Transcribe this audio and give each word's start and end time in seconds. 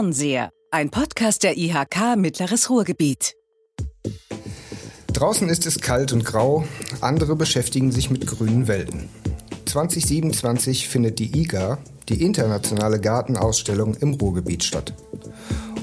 Fernseher, 0.00 0.48
ein 0.70 0.88
Podcast 0.88 1.42
der 1.42 1.58
IHK 1.58 2.16
Mittleres 2.16 2.70
Ruhrgebiet. 2.70 3.34
Draußen 5.12 5.46
ist 5.50 5.66
es 5.66 5.82
kalt 5.82 6.14
und 6.14 6.24
grau, 6.24 6.64
andere 7.02 7.36
beschäftigen 7.36 7.92
sich 7.92 8.10
mit 8.10 8.26
grünen 8.26 8.66
Welten. 8.66 9.10
2027 9.66 10.88
findet 10.88 11.18
die 11.18 11.38
IGA, 11.38 11.76
die 12.08 12.24
internationale 12.24 12.98
Gartenausstellung 12.98 13.94
im 13.96 14.14
Ruhrgebiet 14.14 14.64
statt. 14.64 14.94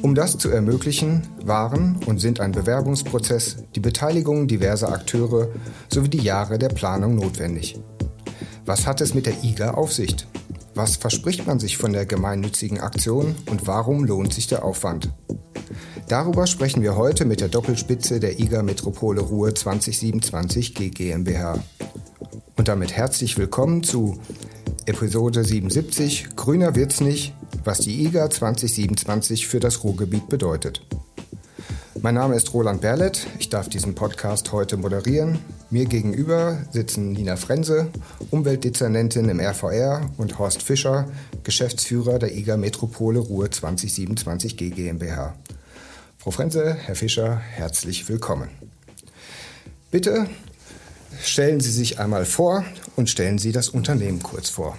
Um 0.02 0.16
das 0.16 0.40
zu 0.40 0.50
ermöglichen, 0.50 1.28
waren 1.44 2.00
und 2.08 2.18
sind 2.18 2.40
ein 2.40 2.54
Bewerbungsprozess, 2.54 3.58
die 3.76 3.82
Beteiligung 3.82 4.48
diverser 4.48 4.92
Akteure 4.92 5.50
sowie 5.94 6.10
die 6.10 6.24
Jahre 6.24 6.58
der 6.58 6.70
Planung 6.70 7.18
notwendig. 7.18 7.80
Was 8.66 8.88
hat 8.88 9.00
es 9.00 9.14
mit 9.14 9.28
der 9.28 9.44
IGA 9.44 9.76
auf 9.76 9.94
sich? 9.94 10.26
Was 10.78 10.96
verspricht 10.96 11.48
man 11.48 11.60
sich 11.60 11.76
von 11.76 11.92
der 11.92 12.06
gemeinnützigen 12.06 12.80
Aktion 12.80 13.36
und 13.50 13.66
warum 13.66 14.04
lohnt 14.04 14.32
sich 14.32 14.46
der 14.46 14.64
Aufwand? 14.64 15.10
Darüber 16.08 16.46
sprechen 16.46 16.84
wir 16.84 16.96
heute 16.96 17.26
mit 17.26 17.42
der 17.42 17.48
Doppelspitze 17.48 18.20
der 18.20 18.40
IGA 18.40 18.62
Metropole 18.62 19.22
Ruhr 19.22 19.56
2027 19.56 20.76
GmbH. 20.76 21.58
Und 22.58 22.68
damit 22.68 22.94
herzlich 22.94 23.40
willkommen 23.40 23.82
zu 23.82 24.20
Episode 24.86 25.44
77 25.44 26.36
Grüner 26.36 26.76
wird's 26.76 27.02
nicht, 27.02 27.34
was 27.64 27.80
die 27.80 28.06
IGA 28.06 28.30
2027 28.30 29.48
für 29.48 29.60
das 29.60 29.84
Ruhrgebiet 29.84 30.30
bedeutet. 30.30 30.86
Mein 32.04 32.14
Name 32.14 32.36
ist 32.36 32.54
Roland 32.54 32.82
Berlet. 32.82 33.26
Ich 33.40 33.50
darf 33.50 33.68
diesen 33.68 33.96
Podcast 33.96 34.52
heute 34.52 34.78
moderieren. 34.78 35.40
Mir 35.70 35.86
gegenüber 35.86 36.66
sitzen 36.72 37.12
Nina 37.12 37.36
Frense, 37.36 37.90
Umweltdezernentin 38.32 39.28
im 39.28 39.42
RVR 39.42 40.10
und 40.16 40.40
Horst 40.40 40.64
Fischer, 40.64 41.12
Geschäftsführer 41.44 42.20
der 42.20 42.34
IGA 42.34 42.56
Metropole 42.56 43.20
Ruhr 43.20 43.52
2027 43.52 44.56
G 44.56 44.70
GmbH. 44.70 45.36
Frau 46.18 46.32
Frense, 46.32 46.74
Herr 46.74 46.96
Fischer, 46.96 47.36
herzlich 47.36 48.08
willkommen. 48.08 48.48
Bitte 49.92 50.28
stellen 51.22 51.60
Sie 51.60 51.72
sich 51.72 52.00
einmal 52.00 52.24
vor 52.24 52.64
und 52.96 53.10
stellen 53.10 53.38
Sie 53.38 53.52
das 53.52 53.68
Unternehmen 53.68 54.24
kurz 54.24 54.50
vor. 54.50 54.78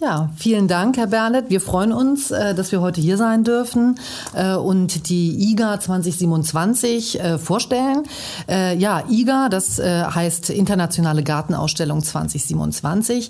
Ja, 0.00 0.30
vielen 0.36 0.68
Dank, 0.68 0.96
Herr 0.96 1.08
Berlet. 1.08 1.50
Wir 1.50 1.60
freuen 1.60 1.92
uns, 1.92 2.30
äh, 2.30 2.54
dass 2.54 2.70
wir 2.70 2.80
heute 2.80 3.00
hier 3.00 3.16
sein 3.16 3.42
dürfen 3.42 3.98
äh, 4.32 4.54
und 4.54 5.08
die 5.08 5.50
IGA 5.50 5.80
2027 5.80 7.18
äh, 7.18 7.38
vorstellen. 7.38 8.04
Ja, 8.48 9.02
IGA, 9.08 9.48
das 9.48 9.78
heißt 9.78 10.50
Internationale 10.50 11.22
Gartenausstellung 11.22 12.02
2027 12.02 13.28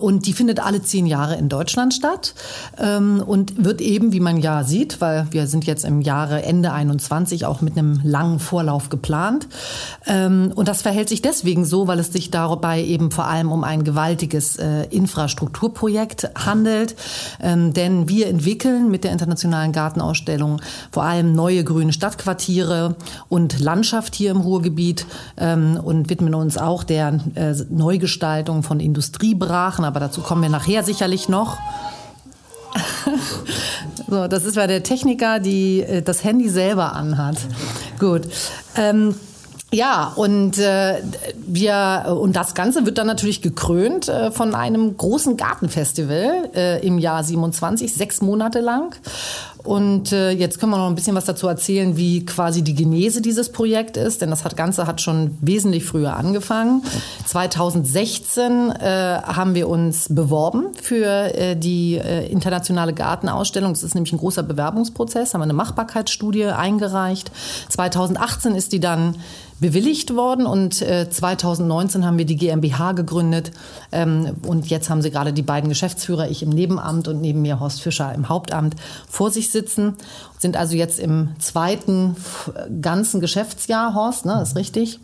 und 0.00 0.26
die 0.26 0.32
findet 0.32 0.60
alle 0.60 0.82
zehn 0.82 1.06
Jahre 1.06 1.36
in 1.36 1.48
Deutschland 1.48 1.94
statt 1.94 2.34
ähm, 2.78 3.22
und 3.24 3.64
wird 3.64 3.80
eben, 3.80 4.12
wie 4.12 4.20
man 4.20 4.38
ja 4.38 4.64
sieht, 4.64 5.00
weil 5.00 5.26
wir 5.30 5.46
sind 5.46 5.66
jetzt 5.66 5.84
im 5.84 6.00
Jahre 6.00 6.42
Ende 6.42 6.72
21 6.72 7.46
auch 7.46 7.60
mit 7.60 7.76
einem 7.76 8.00
langen 8.02 8.38
Vorlauf 8.38 8.88
geplant. 8.88 9.46
Ähm, 10.06 10.52
und 10.54 10.68
das 10.68 10.82
verhält 10.82 11.08
sich 11.08 11.22
deswegen 11.22 11.64
so, 11.64 11.86
weil 11.86 11.98
es 11.98 12.12
sich 12.12 12.30
dabei 12.30 12.82
eben 12.82 13.10
vor 13.10 13.26
allem 13.26 13.52
um 13.52 13.64
ein 13.64 13.84
gewaltiges 13.84 14.56
Infrastruktur 14.90 15.73
Projekt 15.74 16.30
handelt. 16.34 16.96
Ähm, 17.40 17.72
denn 17.74 18.08
wir 18.08 18.28
entwickeln 18.28 18.90
mit 18.90 19.04
der 19.04 19.12
Internationalen 19.12 19.72
Gartenausstellung 19.72 20.60
vor 20.90 21.04
allem 21.04 21.34
neue 21.34 21.64
grüne 21.64 21.92
Stadtquartiere 21.92 22.96
und 23.28 23.60
Landschaft 23.60 24.14
hier 24.14 24.30
im 24.30 24.40
Ruhrgebiet 24.40 25.06
ähm, 25.36 25.78
und 25.82 26.08
widmen 26.08 26.34
uns 26.34 26.56
auch 26.56 26.84
der 26.84 27.20
äh, 27.34 27.54
Neugestaltung 27.68 28.62
von 28.62 28.80
Industriebrachen. 28.80 29.84
Aber 29.84 30.00
dazu 30.00 30.20
kommen 30.20 30.42
wir 30.42 30.48
nachher 30.48 30.82
sicherlich 30.82 31.28
noch. 31.28 31.58
so, 34.08 34.26
das 34.26 34.44
ist 34.44 34.56
bei 34.56 34.66
der 34.66 34.82
Techniker, 34.82 35.40
die 35.40 35.80
äh, 35.80 36.02
das 36.02 36.24
Handy 36.24 36.48
selber 36.48 36.94
anhat. 36.94 37.36
Gut. 37.98 38.22
Ähm, 38.76 39.14
ja, 39.74 40.12
und 40.14 40.58
äh, 40.58 41.02
wir 41.46 42.16
und 42.20 42.36
das 42.36 42.54
Ganze 42.54 42.86
wird 42.86 42.98
dann 42.98 43.08
natürlich 43.08 43.42
gekrönt 43.42 44.08
äh, 44.08 44.30
von 44.30 44.54
einem 44.54 44.96
großen 44.96 45.36
Gartenfestival 45.36 46.50
äh, 46.54 46.86
im 46.86 46.98
Jahr 46.98 47.24
27, 47.24 47.92
sechs 47.92 48.22
Monate 48.22 48.60
lang. 48.60 48.94
Und 49.64 50.12
äh, 50.12 50.30
jetzt 50.30 50.60
können 50.60 50.72
wir 50.72 50.76
noch 50.76 50.88
ein 50.88 50.94
bisschen 50.94 51.16
was 51.16 51.24
dazu 51.24 51.48
erzählen, 51.48 51.96
wie 51.96 52.26
quasi 52.26 52.62
die 52.62 52.74
Genese 52.74 53.22
dieses 53.22 53.50
Projekt 53.50 53.96
ist, 53.96 54.20
denn 54.20 54.28
das 54.28 54.44
hat, 54.44 54.58
Ganze 54.58 54.86
hat 54.86 55.00
schon 55.00 55.38
wesentlich 55.40 55.84
früher 55.84 56.16
angefangen. 56.16 56.82
2016 57.24 58.70
äh, 58.70 59.20
haben 59.22 59.54
wir 59.54 59.70
uns 59.70 60.08
beworben 60.10 60.66
für 60.82 61.06
äh, 61.34 61.56
die 61.56 61.96
äh, 61.96 62.26
internationale 62.30 62.92
Gartenausstellung. 62.92 63.72
Das 63.72 63.82
ist 63.82 63.94
nämlich 63.94 64.12
ein 64.12 64.18
großer 64.18 64.42
Bewerbungsprozess, 64.42 65.32
haben 65.32 65.40
eine 65.40 65.54
Machbarkeitsstudie 65.54 66.44
eingereicht. 66.44 67.32
2018 67.70 68.54
ist 68.54 68.72
die 68.72 68.80
dann 68.80 69.16
bewilligt 69.60 70.14
worden 70.14 70.46
und 70.46 70.82
äh, 70.82 71.08
2019 71.08 72.04
haben 72.04 72.18
wir 72.18 72.26
die 72.26 72.36
GmbH 72.36 72.92
gegründet 72.92 73.52
ähm, 73.92 74.34
und 74.46 74.66
jetzt 74.66 74.90
haben 74.90 75.00
sie 75.00 75.10
gerade 75.10 75.32
die 75.32 75.42
beiden 75.42 75.68
Geschäftsführer, 75.68 76.28
ich 76.28 76.42
im 76.42 76.50
Nebenamt 76.50 77.08
und 77.08 77.20
neben 77.20 77.42
mir 77.42 77.60
Horst 77.60 77.80
Fischer 77.80 78.12
im 78.14 78.28
Hauptamt 78.28 78.74
vor 79.08 79.30
sich 79.30 79.50
sitzen, 79.54 79.94
sind 80.38 80.58
also 80.58 80.76
jetzt 80.76 80.98
im 81.00 81.30
zweiten 81.38 82.14
ganzen 82.82 83.20
Geschäftsjahr, 83.20 83.94
Horst, 83.94 84.26
ne, 84.26 84.42
ist 84.42 84.56
richtig. 84.56 85.00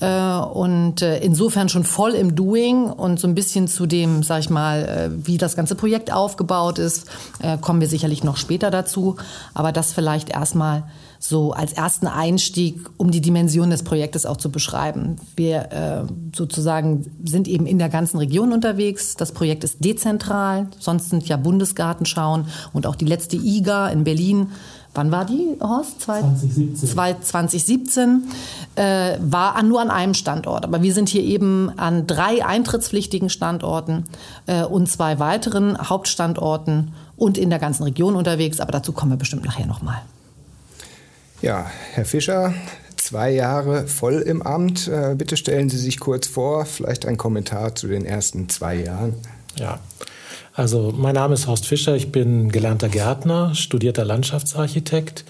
Äh, 0.00 0.38
und 0.38 1.02
äh, 1.02 1.18
insofern 1.18 1.68
schon 1.68 1.84
voll 1.84 2.12
im 2.12 2.34
Doing 2.34 2.84
und 2.84 3.20
so 3.20 3.28
ein 3.28 3.34
bisschen 3.34 3.68
zu 3.68 3.84
dem, 3.84 4.22
sag 4.22 4.40
ich 4.40 4.48
mal, 4.48 4.84
äh, 4.84 5.26
wie 5.26 5.36
das 5.36 5.56
ganze 5.56 5.74
Projekt 5.74 6.10
aufgebaut 6.10 6.78
ist, 6.78 7.06
äh, 7.42 7.58
kommen 7.58 7.82
wir 7.82 7.88
sicherlich 7.88 8.24
noch 8.24 8.38
später 8.38 8.70
dazu. 8.70 9.16
Aber 9.52 9.72
das 9.72 9.92
vielleicht 9.92 10.30
erstmal 10.30 10.84
so 11.22 11.52
als 11.52 11.74
ersten 11.74 12.06
Einstieg, 12.06 12.80
um 12.96 13.10
die 13.10 13.20
Dimension 13.20 13.68
des 13.68 13.82
Projektes 13.82 14.24
auch 14.24 14.38
zu 14.38 14.50
beschreiben. 14.50 15.16
Wir 15.36 15.70
äh, 15.70 16.12
sozusagen 16.34 17.04
sind 17.22 17.46
eben 17.46 17.66
in 17.66 17.78
der 17.78 17.90
ganzen 17.90 18.16
Region 18.16 18.52
unterwegs. 18.52 19.16
Das 19.16 19.30
Projekt 19.30 19.62
ist 19.62 19.84
dezentral, 19.84 20.68
sonst 20.78 21.10
sind 21.10 21.28
ja 21.28 21.36
Bundesgartenschauen 21.36 22.46
und 22.72 22.86
auch 22.86 22.96
die 22.96 23.04
letzte 23.04 23.36
IGA 23.36 23.88
in 23.88 24.02
Berlin 24.04 24.48
wann 24.94 25.12
war 25.12 25.24
die, 25.24 25.56
Horst? 25.60 26.00
2017. 26.00 27.22
2017 27.22 28.24
äh, 28.74 29.18
war 29.20 29.54
an, 29.54 29.68
nur 29.68 29.80
an 29.80 29.90
einem 29.90 30.14
Standort. 30.14 30.64
Aber 30.64 30.82
wir 30.82 30.92
sind 30.92 31.08
hier 31.08 31.22
eben 31.22 31.70
an 31.76 32.06
drei 32.06 32.44
eintrittspflichtigen 32.44 33.30
Standorten 33.30 34.04
äh, 34.46 34.64
und 34.64 34.88
zwei 34.88 35.18
weiteren 35.18 35.78
Hauptstandorten 35.88 36.92
und 37.16 37.38
in 37.38 37.50
der 37.50 37.58
ganzen 37.58 37.84
Region 37.84 38.16
unterwegs. 38.16 38.60
Aber 38.60 38.72
dazu 38.72 38.92
kommen 38.92 39.12
wir 39.12 39.16
bestimmt 39.16 39.44
nachher 39.44 39.66
nochmal. 39.66 40.02
Ja, 41.42 41.70
Herr 41.94 42.04
Fischer, 42.04 42.52
zwei 42.96 43.30
Jahre 43.30 43.86
voll 43.86 44.20
im 44.20 44.42
Amt. 44.42 44.88
Äh, 44.88 45.14
bitte 45.16 45.38
stellen 45.38 45.70
Sie 45.70 45.78
sich 45.78 45.98
kurz 45.98 46.26
vor, 46.26 46.66
vielleicht 46.66 47.06
ein 47.06 47.16
Kommentar 47.16 47.74
zu 47.74 47.88
den 47.88 48.04
ersten 48.04 48.50
zwei 48.50 48.74
Jahren. 48.74 49.14
Ja, 49.58 49.80
also 50.52 50.92
mein 50.94 51.14
Name 51.14 51.32
ist 51.34 51.46
Horst 51.46 51.66
Fischer, 51.66 51.96
ich 51.96 52.12
bin 52.12 52.52
gelernter 52.52 52.90
Gärtner, 52.90 53.54
studierter 53.54 54.04
Landschaftsarchitekt 54.04 55.24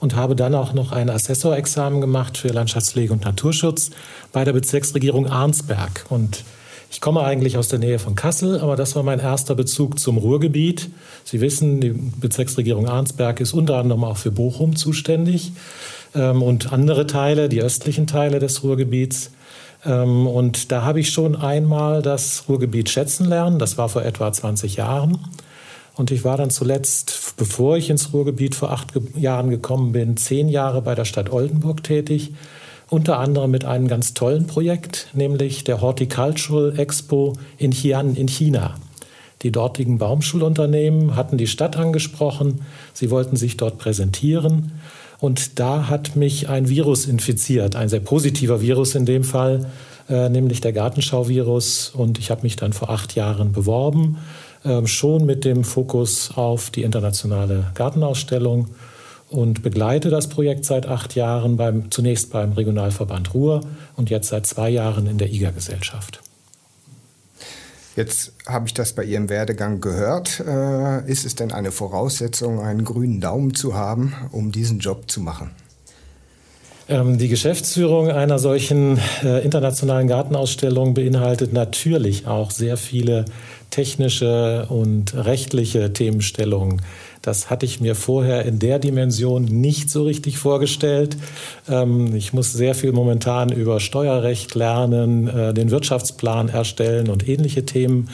und 0.00 0.16
habe 0.16 0.34
dann 0.34 0.56
auch 0.56 0.72
noch 0.72 0.90
ein 0.90 1.08
Assessorexamen 1.08 2.00
gemacht 2.00 2.36
für 2.38 2.48
Landschaftspflege 2.48 3.12
und 3.12 3.24
Naturschutz 3.24 3.90
bei 4.32 4.44
der 4.44 4.52
Bezirksregierung 4.52 5.28
Arnsberg. 5.28 6.06
Und 6.08 6.44
ich 6.92 7.00
komme 7.00 7.24
eigentlich 7.24 7.56
aus 7.56 7.68
der 7.68 7.78
Nähe 7.78 7.98
von 7.98 8.14
Kassel, 8.16 8.60
aber 8.60 8.76
das 8.76 8.94
war 8.94 9.02
mein 9.02 9.18
erster 9.18 9.54
Bezug 9.54 9.98
zum 9.98 10.18
Ruhrgebiet. 10.18 10.90
Sie 11.24 11.40
wissen, 11.40 11.80
die 11.80 11.88
Bezirksregierung 11.88 12.86
Arnsberg 12.86 13.40
ist 13.40 13.54
unter 13.54 13.78
anderem 13.78 14.04
auch 14.04 14.18
für 14.18 14.30
Bochum 14.30 14.76
zuständig 14.76 15.52
ähm, 16.14 16.42
und 16.42 16.70
andere 16.70 17.06
Teile, 17.06 17.48
die 17.48 17.62
östlichen 17.62 18.06
Teile 18.06 18.40
des 18.40 18.62
Ruhrgebiets. 18.62 19.30
Ähm, 19.86 20.26
und 20.26 20.70
da 20.70 20.84
habe 20.84 21.00
ich 21.00 21.08
schon 21.08 21.34
einmal 21.34 22.02
das 22.02 22.44
Ruhrgebiet 22.46 22.90
schätzen 22.90 23.26
lernen. 23.26 23.58
Das 23.58 23.78
war 23.78 23.88
vor 23.88 24.04
etwa 24.04 24.30
20 24.30 24.76
Jahren. 24.76 25.16
Und 25.94 26.10
ich 26.10 26.24
war 26.24 26.36
dann 26.36 26.50
zuletzt, 26.50 27.36
bevor 27.38 27.78
ich 27.78 27.88
ins 27.88 28.12
Ruhrgebiet 28.12 28.54
vor 28.54 28.70
acht 28.70 28.88
Jahren 29.16 29.48
gekommen 29.48 29.92
bin, 29.92 30.18
zehn 30.18 30.50
Jahre 30.50 30.82
bei 30.82 30.94
der 30.94 31.06
Stadt 31.06 31.32
Oldenburg 31.32 31.82
tätig 31.82 32.32
unter 32.92 33.18
anderem 33.18 33.50
mit 33.50 33.64
einem 33.64 33.88
ganz 33.88 34.12
tollen 34.12 34.46
Projekt, 34.46 35.08
nämlich 35.14 35.64
der 35.64 35.80
Horticultural 35.80 36.78
Expo 36.78 37.32
in 37.56 37.72
Xi'an 37.72 38.14
in 38.14 38.28
China. 38.28 38.74
Die 39.40 39.50
dortigen 39.50 39.96
Baumschulunternehmen 39.96 41.16
hatten 41.16 41.38
die 41.38 41.46
Stadt 41.46 41.76
angesprochen, 41.76 42.60
sie 42.92 43.10
wollten 43.10 43.36
sich 43.36 43.56
dort 43.56 43.78
präsentieren. 43.78 44.72
Und 45.20 45.58
da 45.58 45.88
hat 45.88 46.16
mich 46.16 46.50
ein 46.50 46.68
Virus 46.68 47.06
infiziert, 47.06 47.76
ein 47.76 47.88
sehr 47.88 48.00
positiver 48.00 48.60
Virus 48.60 48.94
in 48.94 49.06
dem 49.06 49.24
Fall, 49.24 49.70
äh, 50.10 50.28
nämlich 50.28 50.60
der 50.60 50.72
Gartenschauvirus. 50.72 51.92
Und 51.94 52.18
ich 52.18 52.30
habe 52.30 52.42
mich 52.42 52.56
dann 52.56 52.74
vor 52.74 52.90
acht 52.90 53.14
Jahren 53.14 53.52
beworben, 53.52 54.18
äh, 54.64 54.86
schon 54.86 55.24
mit 55.24 55.46
dem 55.46 55.64
Fokus 55.64 56.32
auf 56.36 56.68
die 56.70 56.82
internationale 56.82 57.70
Gartenausstellung 57.74 58.68
und 59.32 59.62
begleite 59.62 60.10
das 60.10 60.28
Projekt 60.28 60.64
seit 60.64 60.86
acht 60.86 61.14
Jahren 61.14 61.56
beim, 61.56 61.90
zunächst 61.90 62.30
beim 62.30 62.52
Regionalverband 62.52 63.34
Ruhr 63.34 63.62
und 63.96 64.10
jetzt 64.10 64.28
seit 64.28 64.46
zwei 64.46 64.70
Jahren 64.70 65.06
in 65.06 65.18
der 65.18 65.32
IGA-Gesellschaft. 65.32 66.20
Jetzt 67.96 68.32
habe 68.46 68.66
ich 68.66 68.74
das 68.74 68.94
bei 68.94 69.04
Ihrem 69.04 69.28
Werdegang 69.28 69.80
gehört. 69.80 70.40
Äh, 70.40 71.10
ist 71.10 71.26
es 71.26 71.34
denn 71.34 71.52
eine 71.52 71.72
Voraussetzung, 71.72 72.60
einen 72.60 72.84
grünen 72.84 73.20
Daumen 73.20 73.54
zu 73.54 73.74
haben, 73.74 74.14
um 74.32 74.50
diesen 74.50 74.78
Job 74.78 75.10
zu 75.10 75.20
machen? 75.20 75.50
Ähm, 76.88 77.18
die 77.18 77.28
Geschäftsführung 77.28 78.10
einer 78.10 78.38
solchen 78.38 78.98
äh, 79.22 79.44
internationalen 79.44 80.08
Gartenausstellung 80.08 80.94
beinhaltet 80.94 81.52
natürlich 81.52 82.26
auch 82.26 82.50
sehr 82.50 82.76
viele 82.76 83.26
technische 83.70 84.66
und 84.68 85.14
rechtliche 85.14 85.92
Themenstellungen. 85.92 86.82
Das 87.22 87.50
hatte 87.50 87.66
ich 87.66 87.80
mir 87.80 87.94
vorher 87.94 88.44
in 88.44 88.58
der 88.58 88.80
Dimension 88.80 89.44
nicht 89.44 89.90
so 89.90 90.02
richtig 90.02 90.38
vorgestellt. 90.38 91.16
Ähm, 91.68 92.14
ich 92.16 92.32
muss 92.32 92.52
sehr 92.52 92.74
viel 92.74 92.90
momentan 92.92 93.50
über 93.50 93.78
Steuerrecht 93.78 94.56
lernen, 94.56 95.28
äh, 95.28 95.54
den 95.54 95.70
Wirtschaftsplan 95.70 96.48
erstellen 96.48 97.08
und 97.08 97.28
ähnliche 97.28 97.64
Themen. 97.64 98.10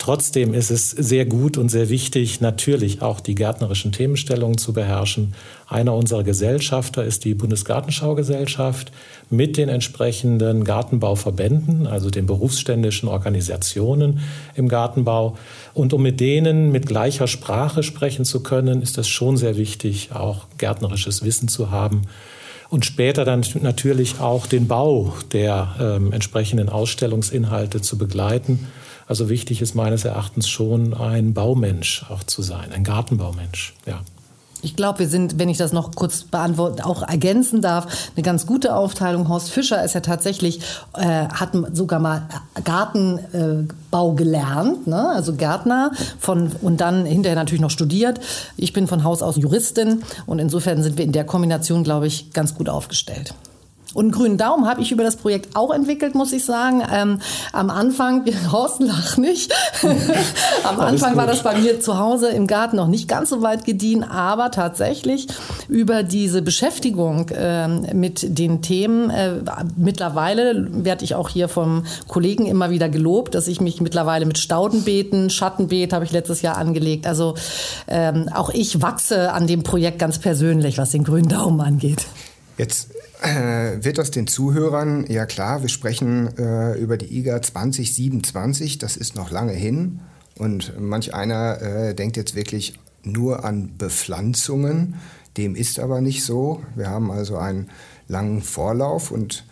Trotzdem 0.00 0.54
ist 0.54 0.70
es 0.70 0.90
sehr 0.90 1.26
gut 1.26 1.58
und 1.58 1.68
sehr 1.68 1.90
wichtig, 1.90 2.40
natürlich 2.40 3.02
auch 3.02 3.20
die 3.20 3.34
gärtnerischen 3.34 3.92
Themenstellungen 3.92 4.56
zu 4.56 4.72
beherrschen. 4.72 5.34
Einer 5.68 5.94
unserer 5.94 6.24
Gesellschafter 6.24 7.04
ist 7.04 7.26
die 7.26 7.34
Bundesgartenschaugesellschaft 7.34 8.92
mit 9.28 9.58
den 9.58 9.68
entsprechenden 9.68 10.64
Gartenbauverbänden, 10.64 11.86
also 11.86 12.08
den 12.08 12.24
berufsständischen 12.24 13.10
Organisationen 13.10 14.20
im 14.54 14.68
Gartenbau. 14.68 15.36
Und 15.74 15.92
um 15.92 16.02
mit 16.02 16.20
denen 16.20 16.72
mit 16.72 16.86
gleicher 16.86 17.26
Sprache 17.26 17.82
sprechen 17.82 18.24
zu 18.24 18.42
können, 18.42 18.82
ist 18.82 18.98
es 18.98 19.08
schon 19.08 19.36
sehr 19.36 19.56
wichtig, 19.56 20.10
auch 20.12 20.46
gärtnerisches 20.58 21.24
Wissen 21.24 21.48
zu 21.48 21.70
haben 21.70 22.02
und 22.68 22.84
später 22.84 23.24
dann 23.24 23.44
natürlich 23.62 24.20
auch 24.20 24.46
den 24.46 24.68
Bau 24.68 25.14
der 25.32 25.74
äh, 25.80 26.14
entsprechenden 26.14 26.68
Ausstellungsinhalte 26.68 27.80
zu 27.80 27.98
begleiten 27.98 28.68
also 29.10 29.28
wichtig 29.28 29.60
ist 29.60 29.74
meines 29.74 30.04
Erachtens 30.04 30.48
schon 30.48 30.94
ein 30.94 31.34
Baumensch 31.34 32.04
auch 32.10 32.22
zu 32.22 32.42
sein, 32.42 32.70
ein 32.70 32.84
Gartenbaumensch, 32.84 33.74
ja. 33.84 34.02
Ich 34.62 34.76
glaube, 34.76 35.00
wir 35.00 35.08
sind, 35.08 35.38
wenn 35.38 35.48
ich 35.48 35.58
das 35.58 35.72
noch 35.72 35.94
kurz 35.94 36.24
beantworten, 36.24 36.80
auch 36.82 37.02
ergänzen 37.02 37.62
darf, 37.62 38.10
eine 38.14 38.22
ganz 38.22 38.46
gute 38.46 38.74
Aufteilung. 38.74 39.28
Horst 39.28 39.50
Fischer 39.50 39.84
ist 39.84 39.94
ja 39.94 40.00
tatsächlich, 40.00 40.60
äh, 40.94 41.26
hat 41.28 41.50
sogar 41.72 42.00
mal 42.00 42.28
Gartenbau 42.64 44.12
äh, 44.12 44.14
gelernt, 44.14 44.86
ne? 44.86 45.08
also 45.10 45.34
Gärtner 45.34 45.92
von, 46.18 46.52
und 46.60 46.80
dann 46.80 47.06
hinterher 47.06 47.36
natürlich 47.36 47.60
noch 47.60 47.70
studiert. 47.70 48.20
Ich 48.56 48.72
bin 48.72 48.86
von 48.86 49.04
Haus 49.04 49.22
aus 49.22 49.36
Juristin 49.36 50.02
und 50.26 50.38
insofern 50.38 50.82
sind 50.82 50.98
wir 50.98 51.04
in 51.04 51.12
der 51.12 51.24
Kombination, 51.24 51.84
glaube 51.84 52.06
ich, 52.06 52.32
ganz 52.32 52.54
gut 52.54 52.68
aufgestellt. 52.68 53.34
Und 53.92 54.04
einen 54.04 54.12
grünen 54.12 54.38
Daumen 54.38 54.68
habe 54.68 54.80
ich 54.82 54.92
über 54.92 55.02
das 55.02 55.16
Projekt 55.16 55.56
auch 55.56 55.72
entwickelt, 55.72 56.14
muss 56.14 56.32
ich 56.32 56.44
sagen. 56.44 56.82
Ähm, 56.92 57.20
am 57.52 57.70
Anfang, 57.70 58.24
Horst 58.52 58.80
lach 58.80 59.16
nicht. 59.16 59.52
am 60.64 60.78
Anfang 60.78 61.16
war 61.16 61.26
das 61.26 61.42
bei 61.42 61.58
mir 61.58 61.80
zu 61.80 61.98
Hause 61.98 62.28
im 62.28 62.46
Garten 62.46 62.76
noch 62.76 62.86
nicht 62.86 63.08
ganz 63.08 63.30
so 63.30 63.42
weit 63.42 63.64
gediehen, 63.64 64.04
aber 64.04 64.50
tatsächlich 64.50 65.26
über 65.68 66.02
diese 66.02 66.42
Beschäftigung 66.42 67.28
äh, 67.30 67.66
mit 67.94 68.38
den 68.38 68.62
Themen. 68.62 69.10
Äh, 69.10 69.32
mittlerweile 69.76 70.68
werde 70.84 71.04
ich 71.04 71.14
auch 71.14 71.28
hier 71.28 71.48
vom 71.48 71.84
Kollegen 72.06 72.46
immer 72.46 72.70
wieder 72.70 72.88
gelobt, 72.88 73.34
dass 73.34 73.48
ich 73.48 73.60
mich 73.60 73.80
mittlerweile 73.80 74.24
mit 74.26 74.38
Staudenbeeten, 74.38 75.30
Schattenbeet 75.30 75.92
habe 75.92 76.04
ich 76.04 76.12
letztes 76.12 76.42
Jahr 76.42 76.56
angelegt. 76.56 77.06
Also 77.06 77.34
ähm, 77.88 78.28
auch 78.32 78.50
ich 78.50 78.82
wachse 78.82 79.32
an 79.32 79.46
dem 79.46 79.64
Projekt 79.64 79.98
ganz 79.98 80.18
persönlich, 80.18 80.78
was 80.78 80.90
den 80.90 81.02
grünen 81.02 81.28
Daumen 81.28 81.60
angeht. 81.60 82.06
Jetzt 82.56 82.90
äh, 83.22 83.84
wird 83.84 83.98
das 83.98 84.10
den 84.10 84.26
Zuhörern, 84.26 85.06
ja 85.08 85.26
klar, 85.26 85.62
wir 85.62 85.68
sprechen 85.68 86.36
äh, 86.38 86.74
über 86.78 86.96
die 86.96 87.18
IGA 87.18 87.42
2027, 87.42 88.78
das 88.78 88.96
ist 88.96 89.16
noch 89.16 89.30
lange 89.30 89.52
hin. 89.52 90.00
Und 90.36 90.78
manch 90.80 91.14
einer 91.14 91.60
äh, 91.60 91.94
denkt 91.94 92.16
jetzt 92.16 92.34
wirklich 92.34 92.78
nur 93.02 93.44
an 93.44 93.76
Bepflanzungen. 93.76 94.94
Dem 95.36 95.54
ist 95.54 95.78
aber 95.78 96.00
nicht 96.00 96.24
so. 96.24 96.62
Wir 96.74 96.88
haben 96.88 97.10
also 97.10 97.36
einen 97.36 97.68
langen 98.08 98.42
Vorlauf 98.42 99.10
und 99.10 99.44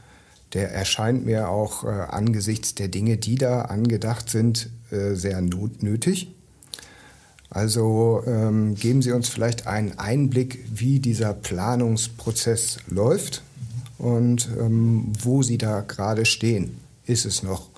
der 0.55 0.73
erscheint 0.73 1.27
mir 1.27 1.49
auch 1.49 1.85
äh, 1.85 1.89
angesichts 1.89 2.75
der 2.75 2.89
Dinge, 2.89 3.19
die 3.19 3.35
da 3.35 3.63
angedacht 3.63 4.31
sind, 4.31 4.71
äh, 4.91 5.15
sehr 5.15 5.41
nötig. 5.43 6.35
Also 7.51 8.23
ähm, 8.27 8.75
geben 8.75 9.03
Sie 9.03 9.13
uns 9.13 9.29
vielleicht 9.29 9.67
einen 9.67 9.99
Einblick, 9.99 10.65
wie 10.73 11.01
dieser 11.01 11.33
Planungsprozess 11.33 12.79
läuft 12.89 13.43
und 13.99 14.49
ähm, 14.59 15.13
wo 15.21 15.43
Sie 15.43 15.59
da 15.59 15.81
gerade 15.81 16.25
stehen. 16.25 16.79
Ist 17.05 17.25
es 17.25 17.43
noch 17.43 17.69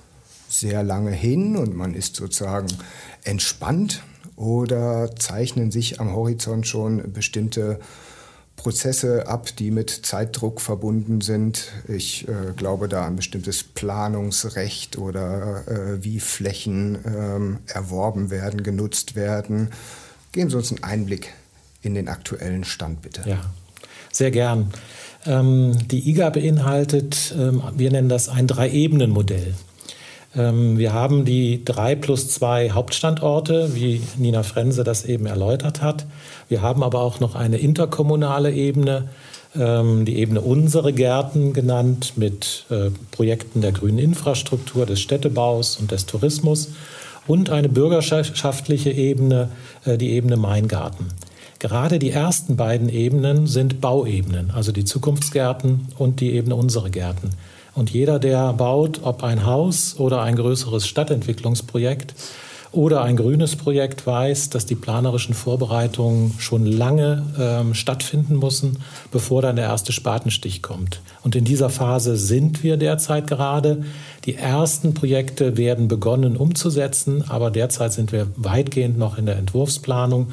sehr 0.49 0.83
lange 0.83 1.11
hin 1.11 1.55
und 1.55 1.75
man 1.75 1.93
ist 1.93 2.15
sozusagen 2.17 2.67
entspannt 3.23 4.03
oder 4.35 5.15
zeichnen 5.15 5.71
sich 5.71 5.99
am 5.99 6.13
Horizont 6.13 6.67
schon 6.67 7.13
bestimmte 7.13 7.79
Prozesse 8.61 9.27
ab, 9.27 9.55
die 9.57 9.71
mit 9.71 9.89
Zeitdruck 9.89 10.61
verbunden 10.61 11.21
sind. 11.21 11.71
Ich 11.87 12.27
äh, 12.27 12.53
glaube 12.55 12.87
da 12.87 13.05
an 13.07 13.15
bestimmtes 13.15 13.63
Planungsrecht 13.63 14.97
oder 14.97 15.67
äh, 15.67 16.03
wie 16.03 16.19
Flächen 16.19 16.99
ähm, 17.05 17.59
erworben 17.65 18.29
werden, 18.29 18.61
genutzt 18.61 19.15
werden. 19.15 19.69
Geben 20.31 20.49
Sie 20.49 20.57
uns 20.57 20.71
einen 20.71 20.83
Einblick 20.83 21.33
in 21.81 21.95
den 21.95 22.07
aktuellen 22.07 22.63
Stand, 22.63 23.01
bitte. 23.01 23.23
Ja, 23.25 23.41
sehr 24.11 24.29
gern. 24.29 24.71
Ähm, 25.25 25.77
die 25.89 26.09
IGA 26.09 26.29
beinhaltet, 26.29 27.35
ähm, 27.37 27.61
wir 27.75 27.91
nennen 27.91 28.09
das 28.09 28.29
ein 28.29 28.47
Drei-Ebenen-Modell. 28.47 29.53
Ähm, 30.35 30.77
wir 30.77 30.93
haben 30.93 31.25
die 31.25 31.63
drei 31.63 31.95
plus 31.95 32.29
zwei 32.29 32.71
Hauptstandorte, 32.71 33.75
wie 33.75 34.01
Nina 34.17 34.43
Frense 34.43 34.83
das 34.83 35.05
eben 35.05 35.25
erläutert 35.25 35.81
hat. 35.81 36.05
Wir 36.49 36.61
haben 36.61 36.83
aber 36.83 37.01
auch 37.01 37.19
noch 37.19 37.35
eine 37.35 37.57
interkommunale 37.57 38.51
Ebene, 38.51 39.09
die 39.53 40.15
Ebene 40.15 40.39
Unsere 40.39 40.93
Gärten 40.93 41.51
genannt, 41.51 42.13
mit 42.15 42.63
äh, 42.69 42.89
Projekten 43.11 43.59
der 43.59 43.73
grünen 43.73 43.99
Infrastruktur, 43.99 44.85
des 44.85 45.01
Städtebaus 45.01 45.75
und 45.75 45.91
des 45.91 46.05
Tourismus 46.05 46.69
und 47.27 47.49
eine 47.49 47.69
bürgerschaftliche 47.69 48.91
Ebene, 48.91 49.49
äh, 49.85 49.97
die 49.97 50.11
Ebene 50.11 50.37
Mein 50.37 50.67
Garten. 50.67 51.07
Gerade 51.61 51.99
die 51.99 52.09
ersten 52.09 52.55
beiden 52.55 52.89
Ebenen 52.89 53.45
sind 53.45 53.81
Bauebenen, 53.81 54.49
also 54.49 54.71
die 54.71 54.83
Zukunftsgärten 54.83 55.89
und 55.99 56.19
die 56.19 56.31
Ebene 56.31 56.55
unsere 56.55 56.89
Gärten. 56.89 57.29
Und 57.75 57.91
jeder, 57.91 58.17
der 58.17 58.51
baut, 58.53 59.01
ob 59.03 59.23
ein 59.23 59.45
Haus 59.45 59.95
oder 59.99 60.23
ein 60.23 60.35
größeres 60.35 60.87
Stadtentwicklungsprojekt 60.87 62.15
oder 62.71 63.03
ein 63.03 63.15
grünes 63.15 63.55
Projekt, 63.55 64.07
weiß, 64.07 64.49
dass 64.49 64.65
die 64.65 64.73
planerischen 64.73 65.35
Vorbereitungen 65.35 66.33
schon 66.39 66.65
lange 66.65 67.27
ähm, 67.39 67.75
stattfinden 67.75 68.39
müssen, 68.39 68.79
bevor 69.11 69.43
dann 69.43 69.55
der 69.55 69.65
erste 69.65 69.91
Spatenstich 69.91 70.63
kommt. 70.63 70.99
Und 71.21 71.35
in 71.35 71.45
dieser 71.45 71.69
Phase 71.69 72.17
sind 72.17 72.63
wir 72.63 72.77
derzeit 72.77 73.27
gerade. 73.27 73.83
Die 74.25 74.33
ersten 74.33 74.95
Projekte 74.95 75.57
werden 75.57 75.87
begonnen 75.87 76.37
umzusetzen, 76.37 77.23
aber 77.29 77.51
derzeit 77.51 77.93
sind 77.93 78.11
wir 78.11 78.29
weitgehend 78.35 78.97
noch 78.97 79.19
in 79.19 79.27
der 79.27 79.35
Entwurfsplanung 79.35 80.31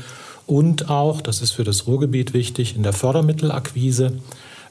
und 0.48 0.88
auch, 0.88 1.20
das 1.20 1.42
ist 1.42 1.52
für 1.52 1.62
das 1.62 1.86
Ruhrgebiet 1.86 2.32
wichtig, 2.32 2.74
in 2.74 2.82
der 2.82 2.94
Fördermittelakquise. 2.94 4.14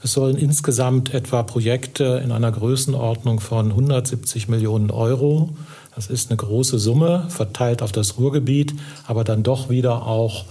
Es 0.01 0.13
sollen 0.13 0.35
insgesamt 0.35 1.13
etwa 1.13 1.43
Projekte 1.43 2.19
in 2.23 2.31
einer 2.31 2.51
Größenordnung 2.51 3.39
von 3.39 3.69
170 3.69 4.47
Millionen 4.47 4.89
Euro. 4.89 5.51
Das 5.93 6.07
ist 6.07 6.31
eine 6.31 6.37
große 6.37 6.79
Summe, 6.79 7.27
verteilt 7.29 7.83
auf 7.83 7.91
das 7.91 8.17
Ruhrgebiet, 8.17 8.73
aber 9.05 9.23
dann 9.23 9.43
doch 9.43 9.69
wieder 9.69 10.07
auch 10.07 10.45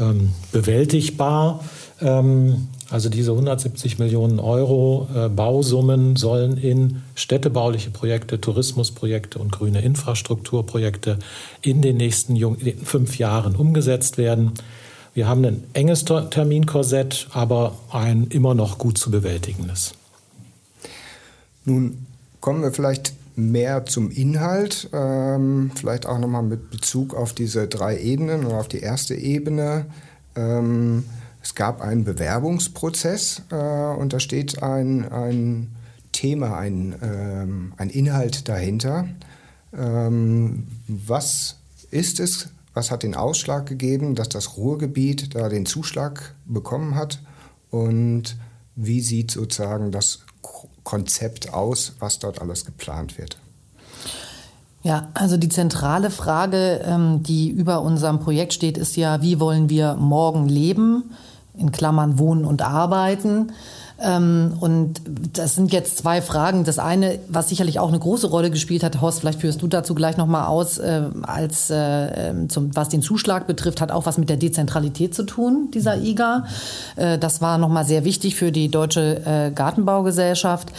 ähm, 0.00 0.30
bewältigbar. 0.50 1.60
Ähm, 2.00 2.68
also 2.90 3.08
diese 3.08 3.32
170 3.32 3.98
Millionen 3.98 4.38
Euro 4.38 5.08
äh, 5.14 5.28
Bausummen 5.28 6.16
sollen 6.16 6.56
in 6.56 7.02
städtebauliche 7.14 7.90
Projekte, 7.90 8.40
Tourismusprojekte 8.40 9.38
und 9.38 9.50
grüne 9.50 9.80
Infrastrukturprojekte 9.80 11.18
in 11.62 11.82
den 11.82 11.96
nächsten 11.96 12.36
fünf 12.84 13.18
Jahren 13.18 13.56
umgesetzt 13.56 14.18
werden. 14.18 14.52
Wir 15.14 15.28
haben 15.28 15.44
ein 15.44 15.64
enges 15.72 16.04
Terminkorsett, 16.04 17.28
aber 17.32 17.76
ein 17.90 18.26
immer 18.28 18.54
noch 18.54 18.78
gut 18.78 18.98
zu 18.98 19.10
bewältigendes. 19.10 19.94
Nun 21.64 22.06
kommen 22.40 22.62
wir 22.62 22.72
vielleicht 22.72 23.14
mehr 23.34 23.86
zum 23.86 24.10
Inhalt, 24.10 24.88
ähm, 24.92 25.70
vielleicht 25.74 26.06
auch 26.06 26.18
nochmal 26.18 26.42
mit 26.42 26.70
Bezug 26.70 27.14
auf 27.14 27.32
diese 27.32 27.66
drei 27.66 27.98
Ebenen 27.98 28.44
und 28.44 28.52
auf 28.52 28.68
die 28.68 28.80
erste 28.80 29.14
Ebene. 29.14 29.86
Ähm, 30.36 31.04
es 31.46 31.54
gab 31.54 31.80
einen 31.80 32.02
Bewerbungsprozess 32.02 33.42
äh, 33.52 33.54
und 33.54 34.12
da 34.12 34.18
steht 34.18 34.64
ein, 34.64 35.08
ein 35.12 35.76
Thema, 36.10 36.58
ein, 36.58 36.96
ähm, 37.00 37.72
ein 37.76 37.88
Inhalt 37.88 38.48
dahinter. 38.48 39.06
Ähm, 39.72 40.66
was 40.88 41.58
ist 41.92 42.18
es? 42.18 42.48
Was 42.74 42.90
hat 42.90 43.04
den 43.04 43.14
Ausschlag 43.14 43.66
gegeben, 43.66 44.16
dass 44.16 44.28
das 44.28 44.56
Ruhrgebiet 44.56 45.36
da 45.36 45.48
den 45.48 45.66
Zuschlag 45.66 46.34
bekommen 46.46 46.96
hat? 46.96 47.20
Und 47.70 48.36
wie 48.74 49.00
sieht 49.00 49.30
sozusagen 49.30 49.92
das 49.92 50.24
Konzept 50.82 51.54
aus, 51.54 51.92
was 52.00 52.18
dort 52.18 52.40
alles 52.40 52.64
geplant 52.64 53.18
wird? 53.18 53.38
Ja, 54.82 55.10
also 55.14 55.36
die 55.36 55.48
zentrale 55.48 56.10
Frage, 56.10 56.80
ähm, 56.84 57.22
die 57.22 57.50
über 57.50 57.82
unserem 57.82 58.18
Projekt 58.18 58.52
steht, 58.52 58.76
ist 58.76 58.96
ja, 58.96 59.22
wie 59.22 59.38
wollen 59.38 59.68
wir 59.68 59.94
morgen 59.94 60.48
leben? 60.48 61.12
In 61.56 61.72
Klammern 61.72 62.18
wohnen 62.18 62.44
und 62.44 62.62
arbeiten. 62.62 63.52
Ähm, 63.98 64.56
und 64.60 65.00
das 65.32 65.54
sind 65.54 65.72
jetzt 65.72 65.98
zwei 65.98 66.20
Fragen. 66.20 66.64
Das 66.64 66.78
eine, 66.78 67.18
was 67.28 67.48
sicherlich 67.48 67.78
auch 67.78 67.88
eine 67.88 67.98
große 67.98 68.26
Rolle 68.26 68.50
gespielt 68.50 68.82
hat, 68.82 69.00
Horst, 69.00 69.20
vielleicht 69.20 69.40
führst 69.40 69.62
du 69.62 69.68
dazu 69.68 69.94
gleich 69.94 70.16
nochmal 70.16 70.46
aus, 70.46 70.78
äh, 70.78 71.02
als 71.22 71.70
äh, 71.70 72.30
ähm, 72.30 72.50
zum, 72.50 72.76
was 72.76 72.90
den 72.90 73.00
Zuschlag 73.00 73.46
betrifft, 73.46 73.80
hat 73.80 73.90
auch 73.90 74.04
was 74.04 74.18
mit 74.18 74.28
der 74.28 74.36
Dezentralität 74.36 75.14
zu 75.14 75.22
tun, 75.22 75.70
dieser 75.72 75.96
IGA. 75.96 76.44
Äh, 76.96 77.18
das 77.18 77.40
war 77.40 77.56
nochmal 77.56 77.86
sehr 77.86 78.04
wichtig 78.04 78.36
für 78.36 78.52
die 78.52 78.68
Deutsche 78.68 79.52
Gartenbaugesellschaft, 79.54 80.72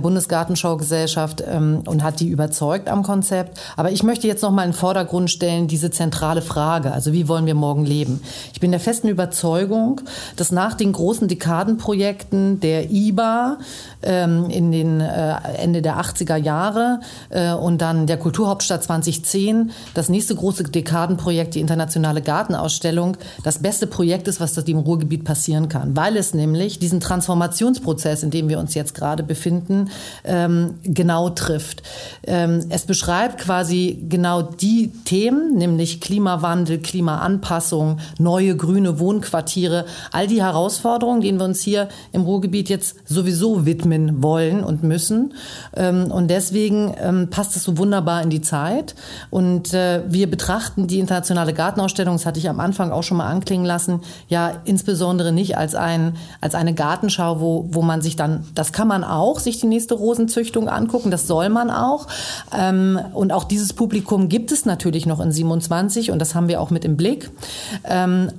Bundesgartenschaugesellschaft 0.00 1.42
ähm, 1.46 1.82
und 1.86 2.02
hat 2.02 2.20
die 2.20 2.28
überzeugt 2.28 2.88
am 2.88 3.02
Konzept. 3.02 3.58
Aber 3.76 3.90
ich 3.90 4.02
möchte 4.02 4.26
jetzt 4.26 4.42
nochmal 4.42 4.66
in 4.66 4.72
den 4.72 4.76
Vordergrund 4.76 5.30
stellen, 5.30 5.68
diese 5.68 5.90
zentrale 5.90 6.42
Frage, 6.42 6.92
also 6.92 7.12
wie 7.12 7.28
wollen 7.28 7.46
wir 7.46 7.54
morgen 7.54 7.84
leben? 7.84 8.20
Ich 8.52 8.60
bin 8.60 8.70
der 8.70 8.80
festen 8.80 9.08
Überzeugung, 9.08 10.00
dass 10.36 10.52
nach 10.52 10.74
den 10.74 10.92
großen 10.92 11.28
Dekadenprojekten 11.28 12.51
der 12.60 12.90
IBA 12.90 13.58
ähm, 14.02 14.50
in 14.50 14.72
den 14.72 15.00
äh, 15.00 15.34
Ende 15.56 15.82
der 15.82 16.00
80er 16.00 16.36
Jahre 16.36 17.00
äh, 17.30 17.52
und 17.52 17.82
dann 17.82 18.06
der 18.06 18.16
Kulturhauptstadt 18.16 18.84
2010, 18.84 19.70
das 19.94 20.08
nächste 20.08 20.34
große 20.34 20.64
Dekadenprojekt, 20.64 21.54
die 21.54 21.60
internationale 21.60 22.22
Gartenausstellung, 22.22 23.16
das 23.44 23.60
beste 23.60 23.86
Projekt 23.86 24.28
ist, 24.28 24.40
was 24.40 24.54
das 24.54 24.64
im 24.64 24.78
Ruhrgebiet 24.78 25.24
passieren 25.24 25.68
kann, 25.68 25.96
weil 25.96 26.16
es 26.16 26.34
nämlich 26.34 26.78
diesen 26.78 27.00
Transformationsprozess, 27.00 28.22
in 28.22 28.30
dem 28.30 28.48
wir 28.48 28.58
uns 28.58 28.74
jetzt 28.74 28.94
gerade 28.94 29.22
befinden, 29.22 29.90
ähm, 30.24 30.74
genau 30.84 31.30
trifft. 31.30 31.82
Ähm, 32.24 32.66
es 32.68 32.86
beschreibt 32.86 33.38
quasi 33.38 34.04
genau 34.08 34.42
die 34.42 34.92
Themen, 35.04 35.56
nämlich 35.56 36.00
Klimawandel, 36.00 36.78
Klimaanpassung, 36.78 37.98
neue 38.18 38.56
grüne 38.56 38.98
Wohnquartiere, 38.98 39.86
all 40.10 40.26
die 40.26 40.42
Herausforderungen, 40.42 41.20
denen 41.20 41.38
wir 41.38 41.44
uns 41.44 41.62
hier 41.62 41.88
im 42.12 42.22
Ruhrgebiet 42.22 42.41
Ruhrgebiet 42.42 42.68
jetzt 42.68 42.96
sowieso 43.06 43.66
widmen 43.66 44.20
wollen 44.20 44.64
und 44.64 44.82
müssen. 44.82 45.34
Ähm, 45.76 46.10
und 46.10 46.28
deswegen 46.28 46.92
ähm, 47.00 47.30
passt 47.30 47.54
es 47.54 47.62
so 47.62 47.78
wunderbar 47.78 48.20
in 48.22 48.30
die 48.30 48.40
Zeit. 48.40 48.96
Und 49.30 49.72
äh, 49.72 50.02
wir 50.08 50.28
betrachten 50.28 50.88
die 50.88 50.98
internationale 50.98 51.52
Gartenausstellung, 51.52 52.16
das 52.16 52.26
hatte 52.26 52.40
ich 52.40 52.48
am 52.48 52.58
Anfang 52.58 52.90
auch 52.90 53.04
schon 53.04 53.18
mal 53.18 53.28
anklingen 53.28 53.64
lassen, 53.64 54.00
ja 54.28 54.60
insbesondere 54.64 55.30
nicht 55.30 55.56
als, 55.56 55.76
ein, 55.76 56.16
als 56.40 56.56
eine 56.56 56.74
Gartenschau, 56.74 57.40
wo, 57.40 57.68
wo 57.70 57.82
man 57.82 58.02
sich 58.02 58.16
dann, 58.16 58.44
das 58.56 58.72
kann 58.72 58.88
man 58.88 59.04
auch, 59.04 59.38
sich 59.38 59.60
die 59.60 59.68
nächste 59.68 59.94
Rosenzüchtung 59.94 60.68
angucken, 60.68 61.12
das 61.12 61.28
soll 61.28 61.48
man 61.48 61.70
auch. 61.70 62.08
Ähm, 62.56 62.98
und 63.14 63.32
auch 63.32 63.44
dieses 63.44 63.72
Publikum 63.72 64.28
gibt 64.28 64.50
es 64.50 64.66
natürlich 64.66 65.06
noch 65.06 65.20
in 65.20 65.30
27 65.30 66.10
und 66.10 66.18
das 66.18 66.34
haben 66.34 66.48
wir 66.48 66.60
auch 66.60 66.70
mit 66.70 66.84
im 66.84 66.96
Blick. 66.96 67.30